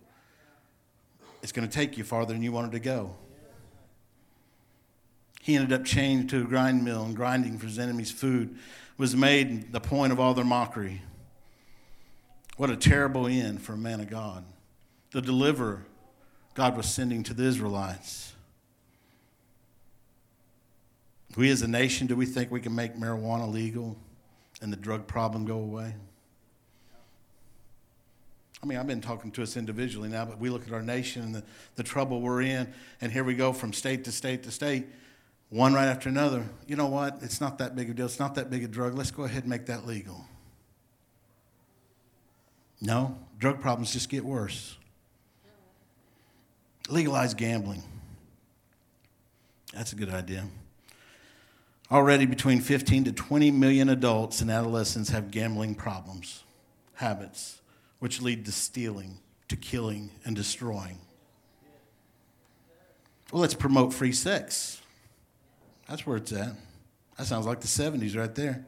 It's 1.45 1.51
going 1.51 1.69
to 1.69 1.71
take 1.71 1.95
you 1.95 2.03
farther 2.03 2.33
than 2.33 2.41
you 2.41 2.51
wanted 2.51 2.71
to 2.71 2.79
go. 2.79 3.15
He 5.43 5.53
ended 5.53 5.73
up 5.73 5.85
chained 5.85 6.27
to 6.31 6.41
a 6.41 6.43
grind 6.43 6.83
mill 6.83 7.03
and 7.03 7.15
grinding 7.15 7.59
for 7.59 7.67
his 7.67 7.77
enemy's 7.77 8.09
food 8.09 8.57
was 8.97 9.15
made 9.15 9.71
the 9.71 9.79
point 9.79 10.11
of 10.11 10.19
all 10.19 10.33
their 10.33 10.43
mockery. 10.43 11.03
What 12.57 12.71
a 12.71 12.75
terrible 12.75 13.27
end 13.27 13.61
for 13.61 13.73
a 13.73 13.77
man 13.77 13.99
of 13.99 14.09
God. 14.09 14.43
The 15.11 15.21
deliverer 15.21 15.85
God 16.55 16.75
was 16.75 16.89
sending 16.89 17.21
to 17.21 17.35
the 17.35 17.43
Israelites. 17.43 18.33
We 21.37 21.51
as 21.51 21.61
a 21.61 21.67
nation, 21.67 22.07
do 22.07 22.15
we 22.15 22.25
think 22.25 22.49
we 22.49 22.59
can 22.59 22.73
make 22.73 22.95
marijuana 22.95 23.53
legal 23.53 23.97
and 24.63 24.73
the 24.73 24.77
drug 24.77 25.05
problem 25.05 25.45
go 25.45 25.59
away? 25.59 25.93
I 28.63 28.65
mean, 28.65 28.77
I've 28.77 28.87
been 28.87 29.01
talking 29.01 29.31
to 29.31 29.43
us 29.43 29.57
individually 29.57 30.09
now, 30.09 30.25
but 30.25 30.39
we 30.39 30.49
look 30.49 30.65
at 30.65 30.73
our 30.73 30.81
nation 30.81 31.23
and 31.23 31.35
the, 31.35 31.43
the 31.75 31.83
trouble 31.83 32.21
we're 32.21 32.41
in, 32.41 32.73
and 33.01 33.11
here 33.11 33.23
we 33.23 33.35
go 33.35 33.53
from 33.53 33.73
state 33.73 34.03
to 34.05 34.11
state 34.11 34.43
to 34.43 34.51
state, 34.51 34.85
one 35.49 35.73
right 35.73 35.87
after 35.87 36.09
another. 36.09 36.45
You 36.67 36.75
know 36.75 36.87
what? 36.87 37.19
It's 37.21 37.41
not 37.41 37.57
that 37.59 37.75
big 37.75 37.89
a 37.89 37.93
deal. 37.93 38.05
It's 38.05 38.19
not 38.19 38.35
that 38.35 38.49
big 38.49 38.63
a 38.63 38.67
drug. 38.67 38.95
Let's 38.95 39.11
go 39.11 39.23
ahead 39.23 39.43
and 39.43 39.49
make 39.49 39.65
that 39.67 39.85
legal. 39.85 40.25
No, 42.81 43.17
drug 43.37 43.61
problems 43.61 43.91
just 43.91 44.09
get 44.09 44.23
worse. 44.23 44.77
Legalize 46.89 47.33
gambling. 47.33 47.83
That's 49.73 49.91
a 49.91 49.95
good 49.95 50.09
idea. 50.09 50.47
Already 51.91 52.25
between 52.25 52.61
15 52.61 53.05
to 53.05 53.11
20 53.11 53.51
million 53.51 53.89
adults 53.89 54.41
and 54.41 54.49
adolescents 54.49 55.09
have 55.09 55.29
gambling 55.31 55.75
problems, 55.75 56.43
habits, 56.93 57.59
which 57.99 58.21
lead 58.21 58.45
to 58.45 58.51
stealing, 58.51 59.19
to 59.47 59.55
killing, 59.55 60.11
and 60.25 60.35
destroying. 60.35 60.99
Well, 63.31 63.41
let's 63.41 63.53
promote 63.53 63.93
free 63.93 64.11
sex. 64.11 64.81
That's 65.87 66.05
where 66.05 66.17
it's 66.17 66.31
at. 66.31 66.55
That 67.17 67.25
sounds 67.25 67.45
like 67.45 67.61
the 67.61 67.67
70s 67.67 68.17
right 68.17 68.33
there. 68.33 68.65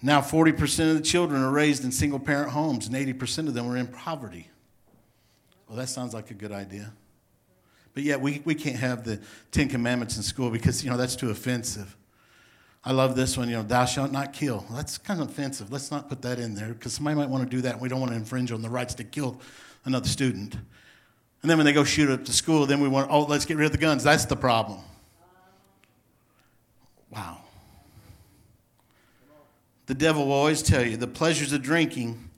Now, 0.00 0.20
40% 0.20 0.90
of 0.90 0.96
the 0.96 1.02
children 1.02 1.42
are 1.42 1.50
raised 1.50 1.84
in 1.84 1.92
single 1.92 2.18
parent 2.18 2.50
homes, 2.50 2.88
and 2.88 2.96
80% 2.96 3.46
of 3.46 3.54
them 3.54 3.70
are 3.70 3.76
in 3.76 3.86
poverty. 3.86 4.48
Well, 5.68 5.78
that 5.78 5.88
sounds 5.88 6.12
like 6.12 6.30
a 6.30 6.34
good 6.34 6.52
idea. 6.52 6.92
But 7.94 8.02
yet, 8.02 8.20
we, 8.20 8.42
we 8.44 8.54
can't 8.54 8.76
have 8.76 9.04
the 9.04 9.20
Ten 9.52 9.68
Commandments 9.68 10.16
in 10.16 10.22
school 10.22 10.50
because, 10.50 10.82
you 10.82 10.90
know, 10.90 10.96
that's 10.96 11.14
too 11.14 11.30
offensive. 11.30 11.96
I 12.84 12.92
love 12.92 13.14
this 13.14 13.36
one, 13.36 13.48
you 13.48 13.54
know, 13.54 13.62
thou 13.62 13.84
shalt 13.84 14.10
not 14.10 14.32
kill. 14.32 14.66
That's 14.72 14.98
kind 14.98 15.20
of 15.20 15.28
offensive. 15.28 15.70
Let's 15.70 15.90
not 15.90 16.08
put 16.08 16.22
that 16.22 16.38
in 16.38 16.54
there 16.54 16.72
because 16.72 16.92
somebody 16.92 17.16
might 17.16 17.28
want 17.28 17.44
to 17.44 17.48
do 17.48 17.62
that 17.62 17.74
and 17.74 17.80
we 17.80 17.88
don't 17.88 18.00
want 18.00 18.10
to 18.10 18.16
infringe 18.16 18.50
on 18.50 18.60
the 18.60 18.68
rights 18.68 18.94
to 18.94 19.04
kill 19.04 19.40
another 19.84 20.08
student. 20.08 20.54
And 20.54 21.50
then 21.50 21.58
when 21.58 21.64
they 21.64 21.72
go 21.72 21.84
shoot 21.84 22.10
up 22.10 22.24
the 22.24 22.32
school, 22.32 22.66
then 22.66 22.80
we 22.80 22.88
want, 22.88 23.10
oh, 23.10 23.22
let's 23.22 23.44
get 23.44 23.56
rid 23.56 23.66
of 23.66 23.72
the 23.72 23.78
guns. 23.78 24.02
That's 24.02 24.24
the 24.24 24.36
problem. 24.36 24.80
Wow. 27.10 27.38
The 29.86 29.94
devil 29.94 30.26
will 30.26 30.32
always 30.32 30.62
tell 30.62 30.84
you 30.84 30.96
the 30.96 31.06
pleasures 31.06 31.52
of 31.52 31.62
drinking, 31.62 32.30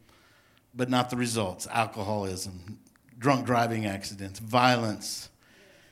but 0.74 0.90
not 0.90 1.08
the 1.08 1.16
results 1.16 1.66
alcoholism, 1.70 2.78
drunk 3.18 3.46
driving 3.46 3.86
accidents, 3.86 4.40
violence, 4.40 5.30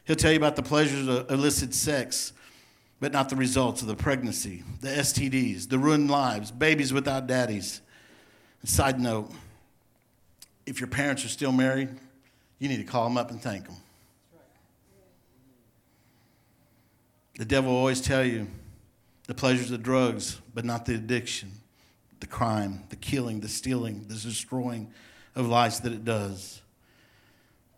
He'll 0.05 0.17
tell 0.17 0.33
you 0.33 0.37
about 0.37 0.57
the 0.57 0.63
pleasures 0.63 1.07
of 1.07 1.31
illicit 1.31 1.75
sex, 1.75 2.33
but 3.03 3.11
not 3.11 3.29
the 3.29 3.35
results 3.35 3.83
of 3.83 3.89
the 3.89 3.97
pregnancy, 3.97 4.63
the 4.81 4.87
STDs, 4.87 5.69
the 5.69 5.77
ruined 5.77 6.09
lives, 6.09 6.53
babies 6.53 6.93
without 6.93 7.27
daddies. 7.27 7.81
Side 8.63 9.01
note 9.01 9.29
if 10.67 10.79
your 10.79 10.87
parents 10.87 11.25
are 11.25 11.29
still 11.29 11.51
married, 11.51 11.89
you 12.61 12.69
need 12.69 12.77
to 12.77 12.85
call 12.85 13.03
them 13.03 13.17
up 13.17 13.33
and 13.33 13.43
thank 13.43 13.67
them. 13.67 13.75
The 17.39 17.45
devil 17.45 17.73
will 17.73 17.79
always 17.81 18.01
tell 18.01 18.25
you 18.25 18.47
the 19.27 19.35
pleasures 19.35 19.73
of 19.73 19.83
drugs, 19.83 20.41
but 20.55 20.65
not 20.65 20.87
the 20.87 20.95
addiction, 20.95 21.51
the 22.21 22.29
crime, 22.29 22.85
the 22.91 22.97
killing, 22.97 23.41
the 23.41 23.49
stealing, 23.49 24.05
the 24.07 24.15
destroying 24.15 24.93
of 25.35 25.49
lives 25.49 25.81
that 25.81 25.93
it 25.93 26.05
does. 26.05 26.63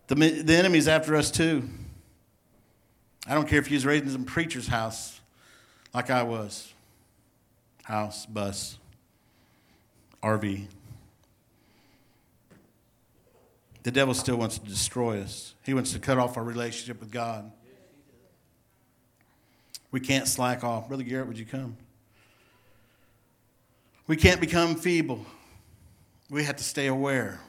The, 0.05 0.13
the 0.13 0.55
enemy's 0.55 0.87
after 0.87 1.15
us 1.15 1.31
too. 1.31 1.67
I 3.25 3.33
don't 3.33 3.47
care 3.47 3.57
if 3.57 3.71
you 3.71 3.75
was 3.75 3.87
raised 3.87 4.05
in 4.05 4.11
some 4.11 4.25
preacher's 4.25 4.67
house 4.67 5.14
like 5.95 6.09
I 6.09 6.23
was. 6.23 6.73
House, 7.83 8.25
bus, 8.25 8.77
RV. 10.21 10.65
The 13.83 13.91
devil 13.91 14.13
still 14.13 14.35
wants 14.35 14.57
to 14.57 14.65
destroy 14.67 15.21
us. 15.21 15.53
He 15.63 15.73
wants 15.73 15.93
to 15.93 15.99
cut 15.99 16.17
off 16.17 16.37
our 16.37 16.43
relationship 16.43 16.99
with 16.99 17.11
God. 17.11 17.51
We 19.91 19.99
can't 19.99 20.27
slack 20.27 20.63
off. 20.63 20.87
Brother 20.87 21.03
Garrett, 21.03 21.27
would 21.27 21.39
you 21.39 21.45
come? 21.45 21.77
We 24.07 24.17
can't 24.17 24.41
become 24.41 24.75
feeble. 24.75 25.25
We 26.29 26.43
have 26.43 26.57
to 26.57 26.63
stay 26.63 26.87
aware. 26.87 27.39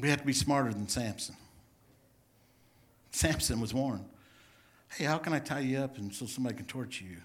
We 0.00 0.10
have 0.10 0.20
to 0.20 0.26
be 0.26 0.34
smarter 0.34 0.72
than 0.72 0.88
Samson. 0.88 1.36
Samson 3.10 3.60
was 3.60 3.72
warned 3.72 4.04
hey, 4.96 5.04
how 5.04 5.18
can 5.18 5.34
I 5.34 5.38
tie 5.38 5.60
you 5.60 5.78
up 5.78 5.98
and 5.98 6.12
so 6.14 6.26
somebody 6.26 6.56
can 6.56 6.64
torture 6.64 7.04
you? 7.04 7.18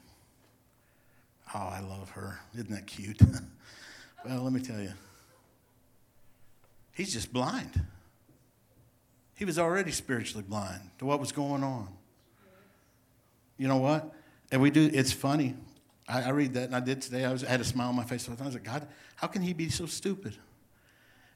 Oh, 1.56 1.60
I 1.60 1.80
love 1.80 2.10
her. 2.12 2.40
Isn't 2.54 2.70
that 2.72 2.86
cute? 2.86 3.20
well, 4.26 4.44
let 4.44 4.52
me 4.52 4.62
tell 4.62 4.80
you. 4.80 4.92
He's 6.94 7.14
just 7.14 7.32
blind. 7.32 7.82
He 9.36 9.46
was 9.46 9.58
already 9.58 9.92
spiritually 9.92 10.46
blind 10.48 10.82
to 11.00 11.06
what 11.06 11.20
was 11.20 11.32
going 11.32 11.64
on. 11.64 11.88
You 13.58 13.68
know 13.68 13.78
what? 13.78 14.14
And 14.52 14.62
we 14.62 14.70
do, 14.70 14.90
it's 14.94 15.14
funny. 15.14 15.56
I, 16.08 16.24
I 16.24 16.30
read 16.30 16.54
that 16.56 16.66
and 16.66 16.76
I 16.76 16.82
did 16.82 17.02
today. 17.02 17.24
I, 17.24 17.32
was, 17.32 17.44
I 17.46 17.50
had 17.50 17.62
a 17.62 17.66
smile 17.66 17.90
on 17.90 17.96
my 17.96 18.04
face. 18.04 18.26
The 18.26 18.36
time. 18.36 18.44
I 18.44 18.46
was 18.48 18.56
like, 18.56 18.66
God, 18.66 18.88
how 19.16 19.28
can 19.28 19.42
he 19.42 19.54
be 19.54 19.70
so 19.70 19.86
stupid? 19.86 20.36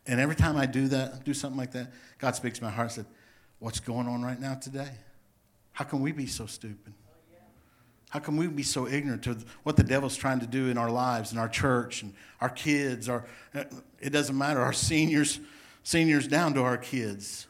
And 0.06 0.20
every 0.20 0.36
time 0.36 0.58
I 0.58 0.66
do 0.66 0.88
that, 0.90 1.24
do 1.24 1.34
something 1.34 1.58
like 1.58 1.72
that, 1.72 1.92
God 2.20 2.36
speaks 2.36 2.60
to 2.60 2.66
my 2.66 2.72
heart 2.72 2.88
and 2.88 2.92
said, 2.92 3.06
What's 3.60 3.80
going 3.80 4.08
on 4.08 4.22
right 4.22 4.40
now 4.40 4.56
today? 4.56 4.92
How 5.76 5.84
can 5.84 6.00
we 6.00 6.14
be 6.14 6.26
so 6.26 6.46
stupid? 6.46 6.94
How 8.10 8.20
can 8.20 8.38
we 8.38 8.48
be 8.48 8.64
so 8.64 8.88
ignorant 8.88 9.24
to 9.24 9.38
what 9.64 9.76
the 9.76 9.84
devil's 9.84 10.16
trying 10.16 10.40
to 10.40 10.48
do 10.48 10.70
in 10.70 10.78
our 10.78 10.90
lives, 10.90 11.34
in 11.34 11.38
our 11.38 11.50
church, 11.50 12.02
and 12.02 12.14
our 12.40 12.48
kids? 12.48 13.10
Our, 13.10 13.26
it 14.00 14.12
doesn't 14.12 14.38
matter. 14.38 14.62
Our 14.62 14.72
seniors, 14.72 15.42
seniors 15.84 16.30
down 16.30 16.54
to 16.54 16.62
our 16.62 16.78
kids. 16.78 17.48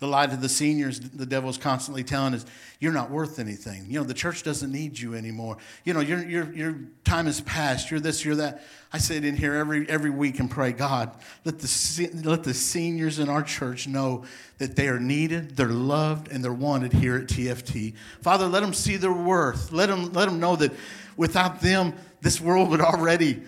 The 0.00 0.06
lie 0.06 0.26
to 0.26 0.36
the 0.36 0.48
seniors, 0.48 1.00
the 1.00 1.26
devil's 1.26 1.58
constantly 1.58 2.04
telling 2.04 2.32
us, 2.32 2.46
you're 2.78 2.92
not 2.92 3.10
worth 3.10 3.40
anything. 3.40 3.86
You 3.88 3.98
know, 3.98 4.04
the 4.04 4.14
church 4.14 4.44
doesn't 4.44 4.70
need 4.70 4.96
you 4.96 5.16
anymore. 5.16 5.56
You 5.84 5.92
know, 5.92 6.00
your, 6.00 6.22
your, 6.22 6.52
your 6.52 6.78
time 7.04 7.26
is 7.26 7.40
past. 7.40 7.90
You're 7.90 7.98
this, 7.98 8.24
you're 8.24 8.36
that. 8.36 8.62
I 8.92 8.98
sit 8.98 9.24
in 9.24 9.36
here 9.36 9.54
every, 9.54 9.88
every 9.88 10.10
week 10.10 10.38
and 10.38 10.48
pray, 10.48 10.70
God, 10.70 11.10
let 11.44 11.58
the, 11.58 12.22
let 12.22 12.44
the 12.44 12.54
seniors 12.54 13.18
in 13.18 13.28
our 13.28 13.42
church 13.42 13.88
know 13.88 14.24
that 14.58 14.76
they 14.76 14.86
are 14.86 15.00
needed, 15.00 15.56
they're 15.56 15.68
loved, 15.68 16.30
and 16.30 16.44
they're 16.44 16.52
wanted 16.52 16.92
here 16.92 17.16
at 17.16 17.26
TFT. 17.26 17.94
Father, 18.22 18.46
let 18.46 18.60
them 18.60 18.72
see 18.72 18.96
their 18.96 19.12
worth. 19.12 19.72
Let 19.72 19.88
them, 19.88 20.12
let 20.12 20.26
them 20.26 20.38
know 20.38 20.54
that 20.56 20.72
without 21.16 21.60
them, 21.60 21.94
this 22.20 22.40
world 22.40 22.70
would 22.70 22.80
already 22.80 23.42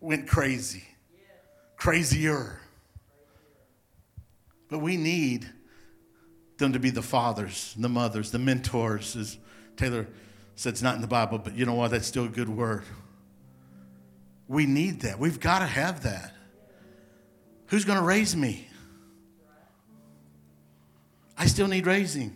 went 0.00 0.26
crazy, 0.26 0.84
crazier. 1.76 2.60
But 4.68 4.80
we 4.80 4.96
need 4.96 5.48
them 6.58 6.72
to 6.72 6.78
be 6.78 6.90
the 6.90 7.02
fathers, 7.02 7.74
the 7.78 7.88
mothers, 7.88 8.30
the 8.30 8.38
mentors, 8.38 9.14
as 9.16 9.38
Taylor 9.76 10.06
said, 10.54 10.70
it's 10.70 10.82
not 10.82 10.94
in 10.94 11.02
the 11.02 11.06
Bible, 11.06 11.38
but 11.38 11.54
you 11.54 11.66
know 11.66 11.74
what? 11.74 11.90
That's 11.90 12.06
still 12.06 12.24
a 12.24 12.28
good 12.28 12.48
word. 12.48 12.82
We 14.48 14.64
need 14.64 15.00
that. 15.00 15.18
We've 15.18 15.38
got 15.38 15.58
to 15.58 15.66
have 15.66 16.02
that. 16.04 16.34
Who's 17.66 17.84
going 17.84 17.98
to 17.98 18.04
raise 18.04 18.34
me? 18.34 18.66
I 21.36 21.46
still 21.46 21.68
need 21.68 21.86
raising. 21.86 22.34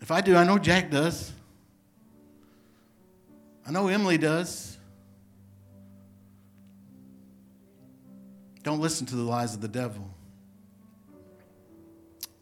If 0.00 0.10
I 0.10 0.20
do, 0.20 0.34
I 0.34 0.44
know 0.44 0.58
Jack 0.58 0.90
does. 0.90 1.30
I 3.64 3.70
know 3.70 3.86
Emily 3.86 4.18
does. 4.18 4.76
Don't 8.62 8.80
listen 8.80 9.06
to 9.06 9.16
the 9.16 9.22
lies 9.22 9.54
of 9.54 9.60
the 9.60 9.68
devil. 9.68 10.08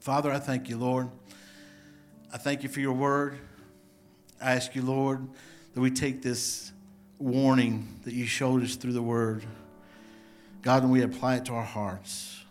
Father, 0.01 0.31
I 0.31 0.39
thank 0.39 0.69
you, 0.69 0.77
Lord. 0.77 1.09
I 2.33 2.39
thank 2.39 2.63
you 2.63 2.69
for 2.69 2.81
your 2.81 2.93
word. 2.93 3.39
I 4.41 4.53
ask 4.53 4.75
you, 4.75 4.83
Lord, 4.83 5.27
that 5.75 5.81
we 5.81 5.91
take 5.91 6.23
this 6.23 6.73
warning 7.19 8.01
that 8.05 8.15
you 8.15 8.27
showed 8.27 8.63
us 8.63 8.77
through 8.77 8.93
the 8.93 9.03
word, 9.03 9.45
God, 10.63 10.83
and 10.83 10.93
we 10.93 11.03
apply 11.03 11.37
it 11.37 11.45
to 11.47 11.55
our 11.55 11.65
hearts. 11.65 12.45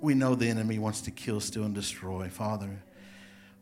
We 0.00 0.14
know 0.14 0.34
the 0.34 0.48
enemy 0.48 0.78
wants 0.78 1.00
to 1.02 1.10
kill, 1.10 1.40
steal, 1.40 1.64
and 1.64 1.74
destroy. 1.74 2.28
Father, 2.28 2.82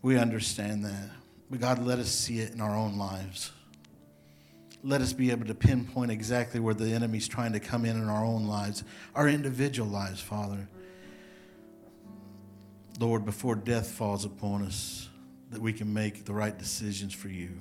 we 0.02 0.18
understand 0.18 0.84
that. 0.84 1.10
But 1.50 1.60
God, 1.60 1.84
let 1.84 1.98
us 1.98 2.10
see 2.10 2.40
it 2.40 2.52
in 2.52 2.60
our 2.60 2.74
own 2.74 2.98
lives 2.98 3.52
let 4.86 5.00
us 5.00 5.12
be 5.12 5.32
able 5.32 5.44
to 5.46 5.54
pinpoint 5.54 6.12
exactly 6.12 6.60
where 6.60 6.72
the 6.72 6.92
enemy's 6.92 7.26
trying 7.26 7.52
to 7.52 7.58
come 7.58 7.84
in 7.84 7.96
in 7.96 8.08
our 8.08 8.24
own 8.24 8.46
lives, 8.46 8.84
our 9.16 9.28
individual 9.28 9.88
lives, 9.88 10.20
Father. 10.20 10.68
Lord, 13.00 13.24
before 13.24 13.56
death 13.56 13.88
falls 13.88 14.24
upon 14.24 14.62
us, 14.62 15.08
that 15.50 15.60
we 15.60 15.72
can 15.72 15.92
make 15.92 16.24
the 16.24 16.32
right 16.32 16.56
decisions 16.56 17.12
for 17.12 17.28
you. 17.28 17.60